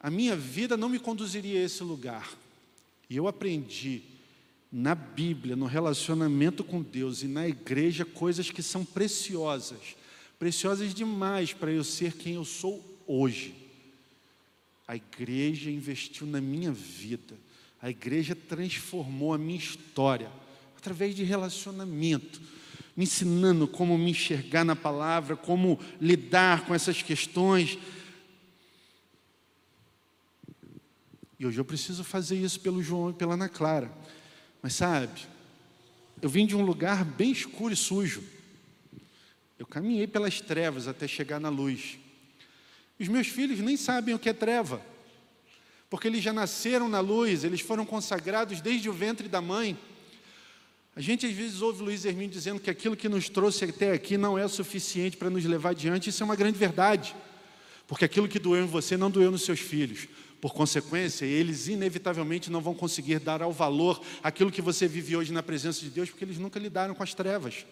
[0.00, 2.32] a minha vida não me conduziria a esse lugar.
[3.08, 4.02] E eu aprendi
[4.70, 9.96] na Bíblia, no relacionamento com Deus e na igreja, coisas que são preciosas,
[10.38, 13.61] preciosas demais para eu ser quem eu sou hoje.
[14.86, 17.36] A igreja investiu na minha vida,
[17.80, 20.30] a igreja transformou a minha história,
[20.76, 22.40] através de relacionamento,
[22.96, 27.78] me ensinando como me enxergar na palavra, como lidar com essas questões.
[31.38, 33.90] E hoje eu preciso fazer isso pelo João e pela Ana Clara.
[34.60, 35.22] Mas sabe,
[36.20, 38.22] eu vim de um lugar bem escuro e sujo.
[39.58, 41.98] Eu caminhei pelas trevas até chegar na luz.
[43.02, 44.80] Os meus filhos nem sabem o que é treva,
[45.90, 49.76] porque eles já nasceram na luz, eles foram consagrados desde o ventre da mãe.
[50.94, 54.16] A gente às vezes ouve Luiz Hermínio dizendo que aquilo que nos trouxe até aqui
[54.16, 57.12] não é suficiente para nos levar adiante, isso é uma grande verdade,
[57.88, 60.06] porque aquilo que doeu em você não doeu nos seus filhos.
[60.40, 65.32] Por consequência, eles inevitavelmente não vão conseguir dar ao valor aquilo que você vive hoje
[65.32, 67.66] na presença de Deus, porque eles nunca lidaram com as trevas.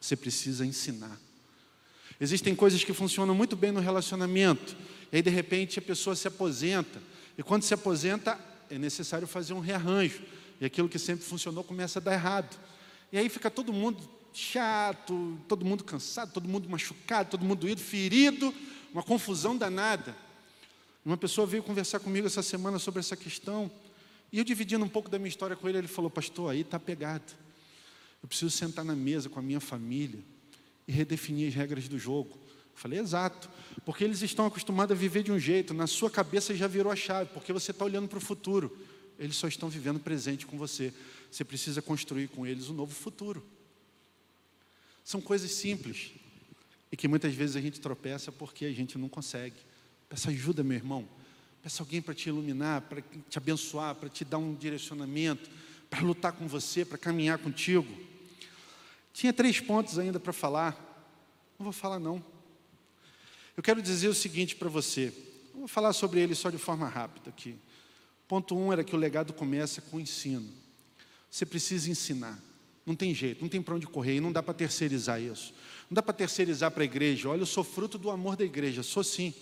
[0.00, 1.29] Você precisa ensinar.
[2.20, 4.76] Existem coisas que funcionam muito bem no relacionamento,
[5.10, 7.00] e aí de repente a pessoa se aposenta,
[7.38, 10.20] e quando se aposenta é necessário fazer um rearranjo,
[10.60, 12.60] e aquilo que sempre funcionou começa a dar errado.
[13.10, 17.80] E aí fica todo mundo chato, todo mundo cansado, todo mundo machucado, todo mundo doído,
[17.80, 18.54] ferido,
[18.92, 20.14] uma confusão danada.
[21.02, 23.70] Uma pessoa veio conversar comigo essa semana sobre essa questão,
[24.30, 26.78] e eu dividindo um pouco da minha história com ele, ele falou: Pastor, aí está
[26.78, 27.32] pegado.
[28.22, 30.22] Eu preciso sentar na mesa com a minha família
[30.90, 32.36] e redefinir as regras do jogo.
[32.74, 33.48] Falei, exato,
[33.84, 36.96] porque eles estão acostumados a viver de um jeito, na sua cabeça já virou a
[36.96, 38.76] chave, porque você está olhando para o futuro,
[39.16, 40.92] eles só estão vivendo presente com você.
[41.30, 43.46] Você precisa construir com eles um novo futuro.
[45.04, 46.10] São coisas simples
[46.90, 49.56] e que muitas vezes a gente tropeça porque a gente não consegue.
[50.08, 51.08] Peça ajuda, meu irmão.
[51.62, 55.48] Peça alguém para te iluminar, para te abençoar, para te dar um direcionamento,
[55.88, 58.09] para lutar com você, para caminhar contigo.
[59.12, 60.72] Tinha três pontos ainda para falar.
[61.58, 62.24] Não vou falar, não.
[63.56, 65.12] Eu quero dizer o seguinte para você.
[65.54, 67.56] vou falar sobre ele só de forma rápida aqui.
[68.26, 70.48] Ponto um era que o legado começa com o ensino.
[71.30, 72.38] Você precisa ensinar.
[72.86, 75.52] Não tem jeito, não tem para onde correr, e não dá para terceirizar isso.
[75.90, 77.28] Não dá para terceirizar para a igreja.
[77.28, 79.34] Olha, eu sou fruto do amor da igreja, sou sim.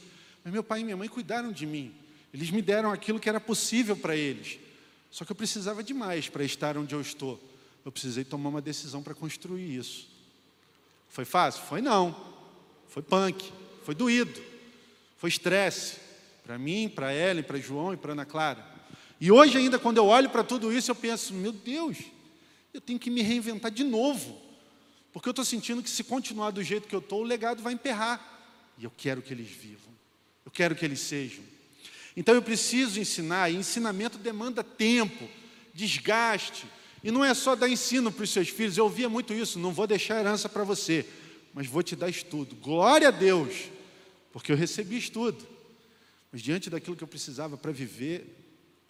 [0.43, 1.95] Mas meu pai e minha mãe cuidaram de mim.
[2.35, 4.59] Eles me deram aquilo que era possível para eles.
[5.11, 7.41] Só que eu precisava de mais para estar onde eu estou
[7.89, 10.09] eu precisei tomar uma decisão para construir isso.
[11.09, 11.63] Foi fácil?
[11.63, 12.15] Foi não.
[12.87, 13.51] Foi punk,
[13.83, 14.43] foi doído,
[15.17, 15.97] foi estresse.
[16.45, 18.63] Para mim, para Ellen, para João e para Ana Clara.
[19.19, 21.97] E hoje ainda, quando eu olho para tudo isso, eu penso, meu Deus,
[22.75, 24.39] eu tenho que me reinventar de novo.
[25.11, 27.73] Porque eu estou sentindo que se continuar do jeito que eu estou, o legado vai
[27.73, 28.71] emperrar.
[28.77, 29.95] E eu quero que eles vivam.
[30.45, 31.43] Eu quero que eles sejam.
[32.15, 35.27] Então eu preciso ensinar, e ensinamento demanda tempo,
[35.73, 36.67] desgaste,
[37.03, 39.73] e não é só dar ensino para os seus filhos, eu ouvia muito isso, não
[39.73, 41.07] vou deixar herança para você,
[41.55, 42.57] mas vou te dar estudo.
[42.57, 43.71] Glória a Deus,
[44.33, 45.47] porque eu recebi estudo.
[46.33, 48.37] Mas diante daquilo que eu precisava para viver,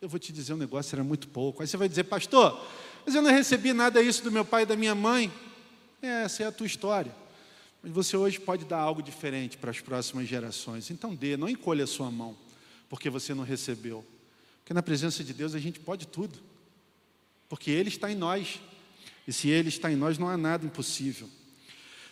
[0.00, 1.62] eu vou te dizer um negócio, era muito pouco.
[1.62, 2.60] Aí você vai dizer, pastor,
[3.04, 5.32] mas eu não recebi nada disso do meu pai e da minha mãe.
[6.02, 7.14] É, essa é a tua história.
[7.82, 10.90] Mas você hoje pode dar algo diferente para as próximas gerações.
[10.90, 12.36] Então dê, não encolha a sua mão,
[12.88, 14.04] porque você não recebeu.
[14.60, 16.47] Porque na presença de Deus a gente pode tudo
[17.48, 18.60] porque Ele está em nós.
[19.26, 21.28] E se Ele está em nós, não há nada impossível.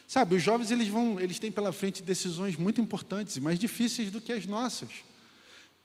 [0.06, 4.10] Sabe, os jovens eles vão, eles têm pela frente decisões muito importantes e mais difíceis
[4.10, 4.88] do que as nossas.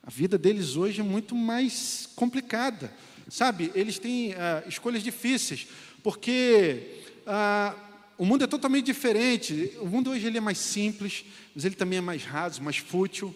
[0.04, 2.94] A vida deles hoje é muito mais complicada.
[3.28, 5.68] Sabe, eles têm ah, escolhas difíceis,
[6.04, 7.76] porque ah,
[8.18, 9.72] o mundo é totalmente diferente.
[9.80, 11.26] O mundo hoje ele é mais simples,
[11.56, 13.36] mas ele também é mais raso, mais fútil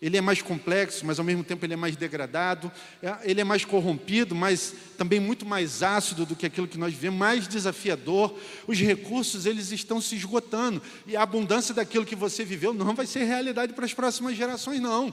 [0.00, 2.70] ele é mais complexo, mas ao mesmo tempo ele é mais degradado,
[3.02, 6.94] é, ele é mais corrompido, mas também muito mais ácido do que aquilo que nós
[6.94, 8.38] vemos, mais desafiador.
[8.66, 13.06] Os recursos eles estão se esgotando e a abundância daquilo que você viveu não vai
[13.06, 15.12] ser realidade para as próximas gerações, não.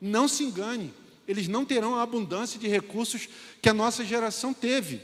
[0.00, 0.92] Não se engane.
[1.26, 3.28] eles não terão a abundância de recursos
[3.60, 5.00] que a nossa geração teve.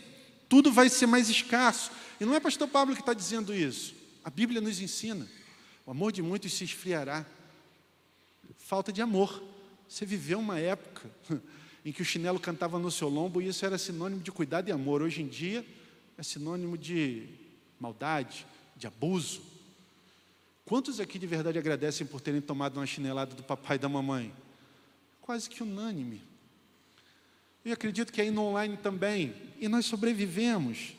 [0.49, 1.91] Tudo vai ser mais escasso.
[2.19, 3.95] E não é pastor Pablo que está dizendo isso.
[4.25, 5.29] A Bíblia nos ensina.
[5.85, 7.27] O amor de muitos se esfriará.
[8.75, 9.41] Falta de amor.
[9.89, 11.09] Você viveu uma época
[11.87, 14.73] em que o chinelo cantava no seu lombo e isso era sinônimo de cuidado e
[14.73, 15.01] amor.
[15.01, 15.65] Hoje em dia
[16.19, 17.29] é sinônimo de
[17.79, 18.45] maldade,
[18.77, 19.43] de abuso.
[20.65, 24.35] Quantos aqui de verdade agradecem por terem tomado uma chinelada do papai e da mamãe?
[25.21, 26.21] Quase que unânime.
[27.65, 29.37] Eu acredito que aí no online também.
[29.61, 30.95] E nós sobrevivemos.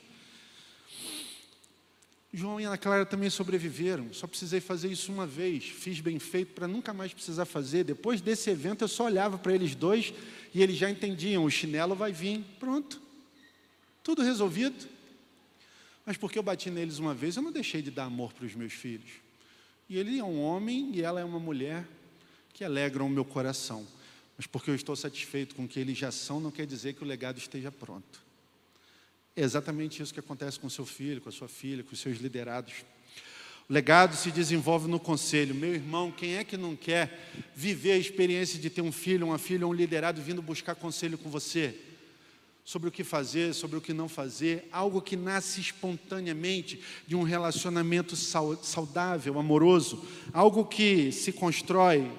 [2.36, 4.12] João e Ana Clara também sobreviveram.
[4.12, 5.64] Só precisei fazer isso uma vez.
[5.64, 7.86] Fiz bem feito para nunca mais precisar fazer.
[7.86, 10.14] Depois desse evento, eu só olhava para eles dois
[10.54, 12.44] e eles já entendiam: o chinelo vai vir.
[12.60, 13.02] Pronto.
[14.04, 14.88] Tudo resolvido.
[16.06, 18.54] Mas porque eu bati neles uma vez, eu não deixei de dar amor para os
[18.54, 19.10] meus filhos.
[19.90, 21.88] E ele é um homem e ela é uma mulher
[22.54, 23.88] que alegram o meu coração.
[24.38, 27.04] Mas porque eu estou satisfeito com o que eles já são, não quer dizer que
[27.04, 28.25] o legado esteja pronto.
[29.36, 32.20] É exatamente isso que acontece com seu filho, com a sua filha, com os seus
[32.20, 32.86] liderados.
[33.70, 35.54] O legado se desenvolve no conselho.
[35.54, 39.38] Meu irmão, quem é que não quer viver a experiência de ter um filho, uma
[39.38, 41.76] filha, um liderado vindo buscar conselho com você?
[42.64, 47.24] Sobre o que fazer, sobre o que não fazer, algo que nasce espontaneamente de um
[47.24, 52.10] relacionamento saudável, amoroso, algo que se constrói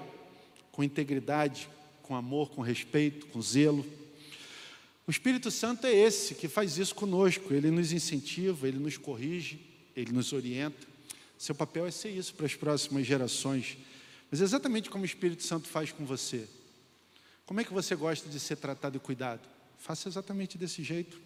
[0.71, 1.69] com integridade,
[2.03, 3.85] com amor, com respeito, com zelo.
[5.07, 7.55] O Espírito Santo é esse que faz isso conosco.
[7.55, 9.61] Ele nos incentiva, ele nos corrige,
[9.95, 10.87] ele nos orienta.
[11.39, 13.79] Seu papel é ser isso para as próximas gerações.
[14.31, 16.49] Mas exatamente como o Espírito Santo faz com você.
[17.45, 19.49] Como é que você gosta de ser tratado e cuidado?
[19.79, 21.21] Faça exatamente desse jeito.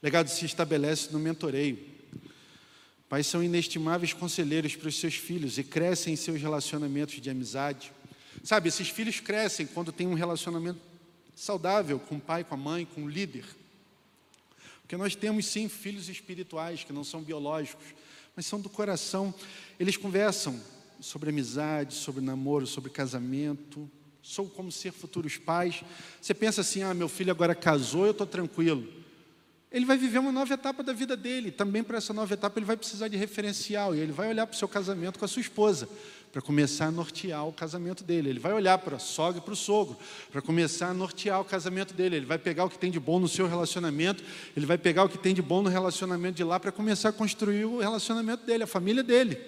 [0.00, 1.78] Legado se estabelece no mentoreio.
[3.08, 7.92] Pais são inestimáveis conselheiros para os seus filhos e crescem em seus relacionamentos de amizade.
[8.44, 10.80] Sabe, esses filhos crescem quando tem um relacionamento
[11.34, 13.44] saudável com o pai, com a mãe, com o líder.
[14.82, 17.86] Porque nós temos sim filhos espirituais que não são biológicos,
[18.36, 19.34] mas são do coração.
[19.78, 20.60] Eles conversam
[21.00, 23.90] sobre amizade, sobre namoro, sobre casamento,
[24.22, 25.82] sou como ser futuros pais.
[26.20, 29.01] Você pensa assim: ah, meu filho agora casou, eu estou tranquilo
[29.72, 31.50] ele vai viver uma nova etapa da vida dele.
[31.50, 33.94] Também para essa nova etapa ele vai precisar de referencial.
[33.94, 35.88] E ele vai olhar para o seu casamento com a sua esposa,
[36.30, 38.28] para começar a nortear o casamento dele.
[38.28, 39.96] Ele vai olhar para a sogra e para o sogro,
[40.30, 42.16] para começar a nortear o casamento dele.
[42.16, 44.22] Ele vai pegar o que tem de bom no seu relacionamento,
[44.54, 47.12] ele vai pegar o que tem de bom no relacionamento de lá para começar a
[47.12, 49.38] construir o relacionamento dele, a família dele.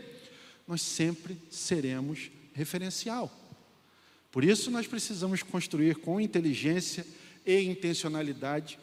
[0.67, 3.31] Nós sempre seremos referencial.
[4.33, 7.07] Por isso nós precisamos construir com inteligência
[7.45, 8.79] e intencionalidade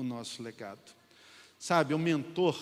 [0.00, 0.94] o nosso legado.
[1.58, 2.56] Sabe, o mentor,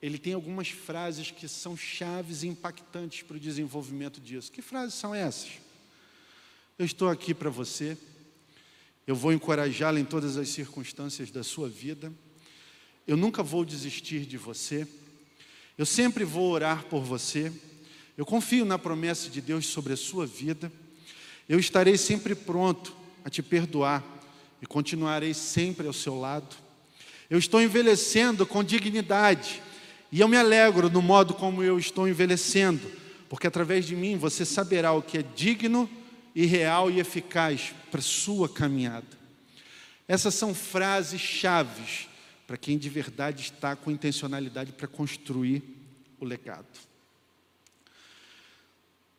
[0.00, 4.52] ele tem algumas frases que são chaves impactantes para o desenvolvimento disso.
[4.52, 5.52] Que frases são essas?
[6.78, 7.96] Eu estou aqui para você,
[9.06, 12.12] eu vou encorajá-lo em todas as circunstâncias da sua vida,
[13.06, 14.86] eu nunca vou desistir de você,
[15.78, 17.50] eu sempre vou orar por você,
[18.16, 20.70] eu confio na promessa de Deus sobre a sua vida,
[21.48, 24.17] eu estarei sempre pronto a te perdoar
[24.60, 26.56] e continuarei sempre ao seu lado.
[27.30, 29.62] Eu estou envelhecendo com dignidade
[30.10, 32.90] e eu me alegro no modo como eu estou envelhecendo,
[33.28, 35.88] porque através de mim você saberá o que é digno
[36.34, 39.18] e real e eficaz para sua caminhada.
[40.06, 42.08] Essas são frases chaves
[42.46, 45.62] para quem de verdade está com intencionalidade para construir
[46.18, 46.66] o legado.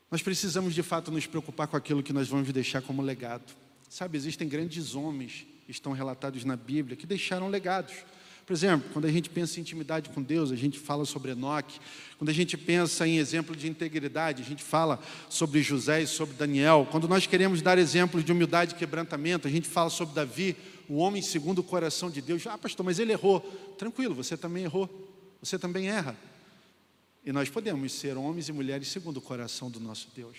[0.10, 3.54] Nós precisamos de fato nos preocupar com aquilo que nós vamos deixar como legado.
[3.90, 7.94] Sabe, existem grandes homens estão relatados na Bíblia que deixaram legados.
[8.46, 11.80] Por exemplo, quando a gente pensa em intimidade com Deus, a gente fala sobre Enoque.
[12.18, 16.36] Quando a gente pensa em exemplo de integridade, a gente fala sobre José e sobre
[16.36, 16.88] Daniel.
[16.90, 20.96] Quando nós queremos dar exemplos de humildade e quebrantamento, a gente fala sobre Davi, o
[20.96, 22.46] homem segundo o coração de Deus.
[22.48, 23.42] Ah, pastor, mas ele errou.
[23.78, 24.90] Tranquilo, você também errou.
[25.40, 26.18] Você também erra.
[27.24, 30.38] E nós podemos ser homens e mulheres segundo o coração do nosso Deus.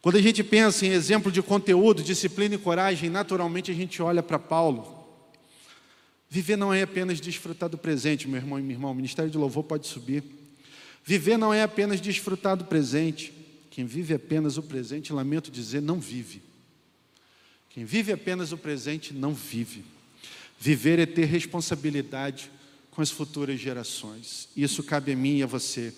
[0.00, 4.22] Quando a gente pensa em exemplo de conteúdo, disciplina e coragem, naturalmente a gente olha
[4.22, 4.96] para Paulo.
[6.30, 8.90] Viver não é apenas desfrutar do presente, meu irmão e minha irmã.
[8.90, 10.22] O Ministério de Louvor pode subir.
[11.04, 13.32] Viver não é apenas desfrutar do presente.
[13.70, 16.42] Quem vive apenas o presente, lamento dizer, não vive.
[17.70, 19.84] Quem vive apenas o presente, não vive.
[20.60, 22.50] Viver é ter responsabilidade
[22.90, 24.48] com as futuras gerações.
[24.56, 25.94] Isso cabe a mim e a você.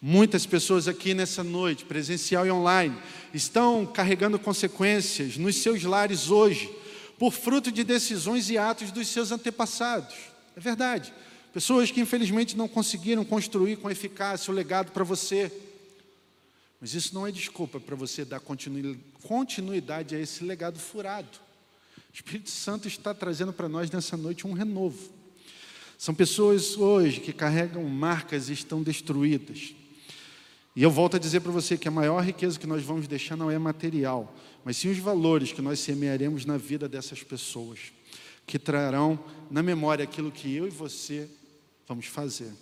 [0.00, 2.96] Muitas pessoas aqui nessa noite, presencial e online,
[3.32, 6.70] estão carregando consequências nos seus lares hoje,
[7.18, 10.14] por fruto de decisões e atos dos seus antepassados.
[10.54, 11.12] É verdade.
[11.52, 15.50] Pessoas que infelizmente não conseguiram construir com eficácia o legado para você.
[16.78, 18.40] Mas isso não é desculpa para você dar
[19.22, 21.38] continuidade a esse legado furado.
[22.10, 25.10] O Espírito Santo está trazendo para nós nessa noite um renovo.
[25.96, 29.74] São pessoas hoje que carregam marcas e estão destruídas.
[30.76, 33.34] E eu volto a dizer para você que a maior riqueza que nós vamos deixar
[33.34, 37.78] não é material, mas sim os valores que nós semearemos na vida dessas pessoas,
[38.46, 39.18] que trarão
[39.50, 41.30] na memória aquilo que eu e você
[41.88, 42.52] vamos fazer.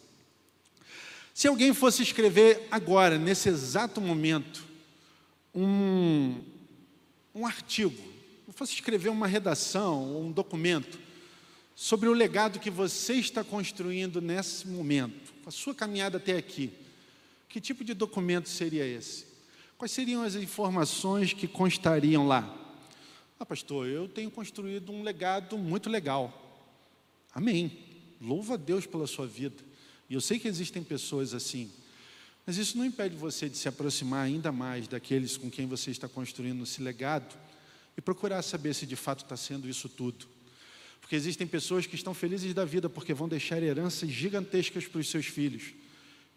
[1.34, 4.64] Se alguém fosse escrever agora, nesse exato momento,
[5.52, 6.40] um,
[7.34, 8.00] um artigo,
[8.54, 11.00] fosse escrever uma redação, um documento,
[11.74, 16.70] sobre o legado que você está construindo nesse momento, a sua caminhada até aqui,
[17.54, 19.26] que tipo de documento seria esse?
[19.78, 22.52] Quais seriam as informações que constariam lá?
[23.38, 26.66] Ah, pastor, eu tenho construído um legado muito legal.
[27.32, 27.78] Amém.
[28.20, 29.62] Louva a Deus pela sua vida.
[30.10, 31.70] E eu sei que existem pessoas assim.
[32.44, 36.08] Mas isso não impede você de se aproximar ainda mais daqueles com quem você está
[36.08, 37.38] construindo esse legado
[37.96, 40.26] e procurar saber se de fato está sendo isso tudo.
[41.00, 45.08] Porque existem pessoas que estão felizes da vida porque vão deixar heranças gigantescas para os
[45.08, 45.72] seus filhos.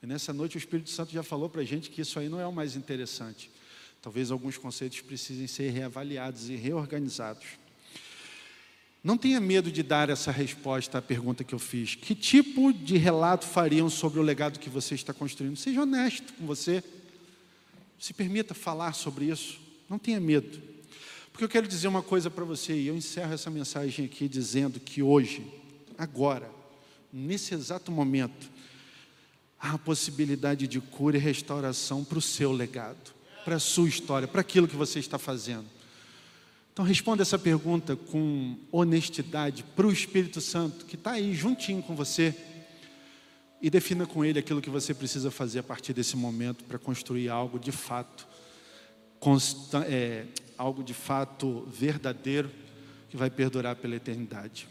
[0.01, 2.39] E nessa noite o Espírito Santo já falou para a gente que isso aí não
[2.39, 3.49] é o mais interessante.
[4.01, 7.45] Talvez alguns conceitos precisem ser reavaliados e reorganizados.
[9.03, 11.95] Não tenha medo de dar essa resposta à pergunta que eu fiz.
[11.95, 15.55] Que tipo de relato fariam sobre o legado que você está construindo?
[15.55, 16.83] Seja honesto com você.
[17.99, 19.59] Se permita falar sobre isso.
[19.89, 20.61] Não tenha medo.
[21.31, 24.79] Porque eu quero dizer uma coisa para você, e eu encerro essa mensagem aqui dizendo
[24.79, 25.45] que hoje,
[25.97, 26.49] agora,
[27.13, 28.49] nesse exato momento,
[29.59, 34.41] há possibilidade de cura e restauração para o seu legado, para a sua história, para
[34.41, 35.65] aquilo que você está fazendo.
[36.73, 41.95] Então responda essa pergunta com honestidade para o Espírito Santo, que está aí juntinho com
[41.95, 42.35] você,
[43.59, 47.29] e defina com ele aquilo que você precisa fazer a partir desse momento para construir
[47.29, 48.27] algo de fato,
[49.89, 52.51] é, algo de fato verdadeiro,
[53.09, 54.67] que vai perdurar pela eternidade.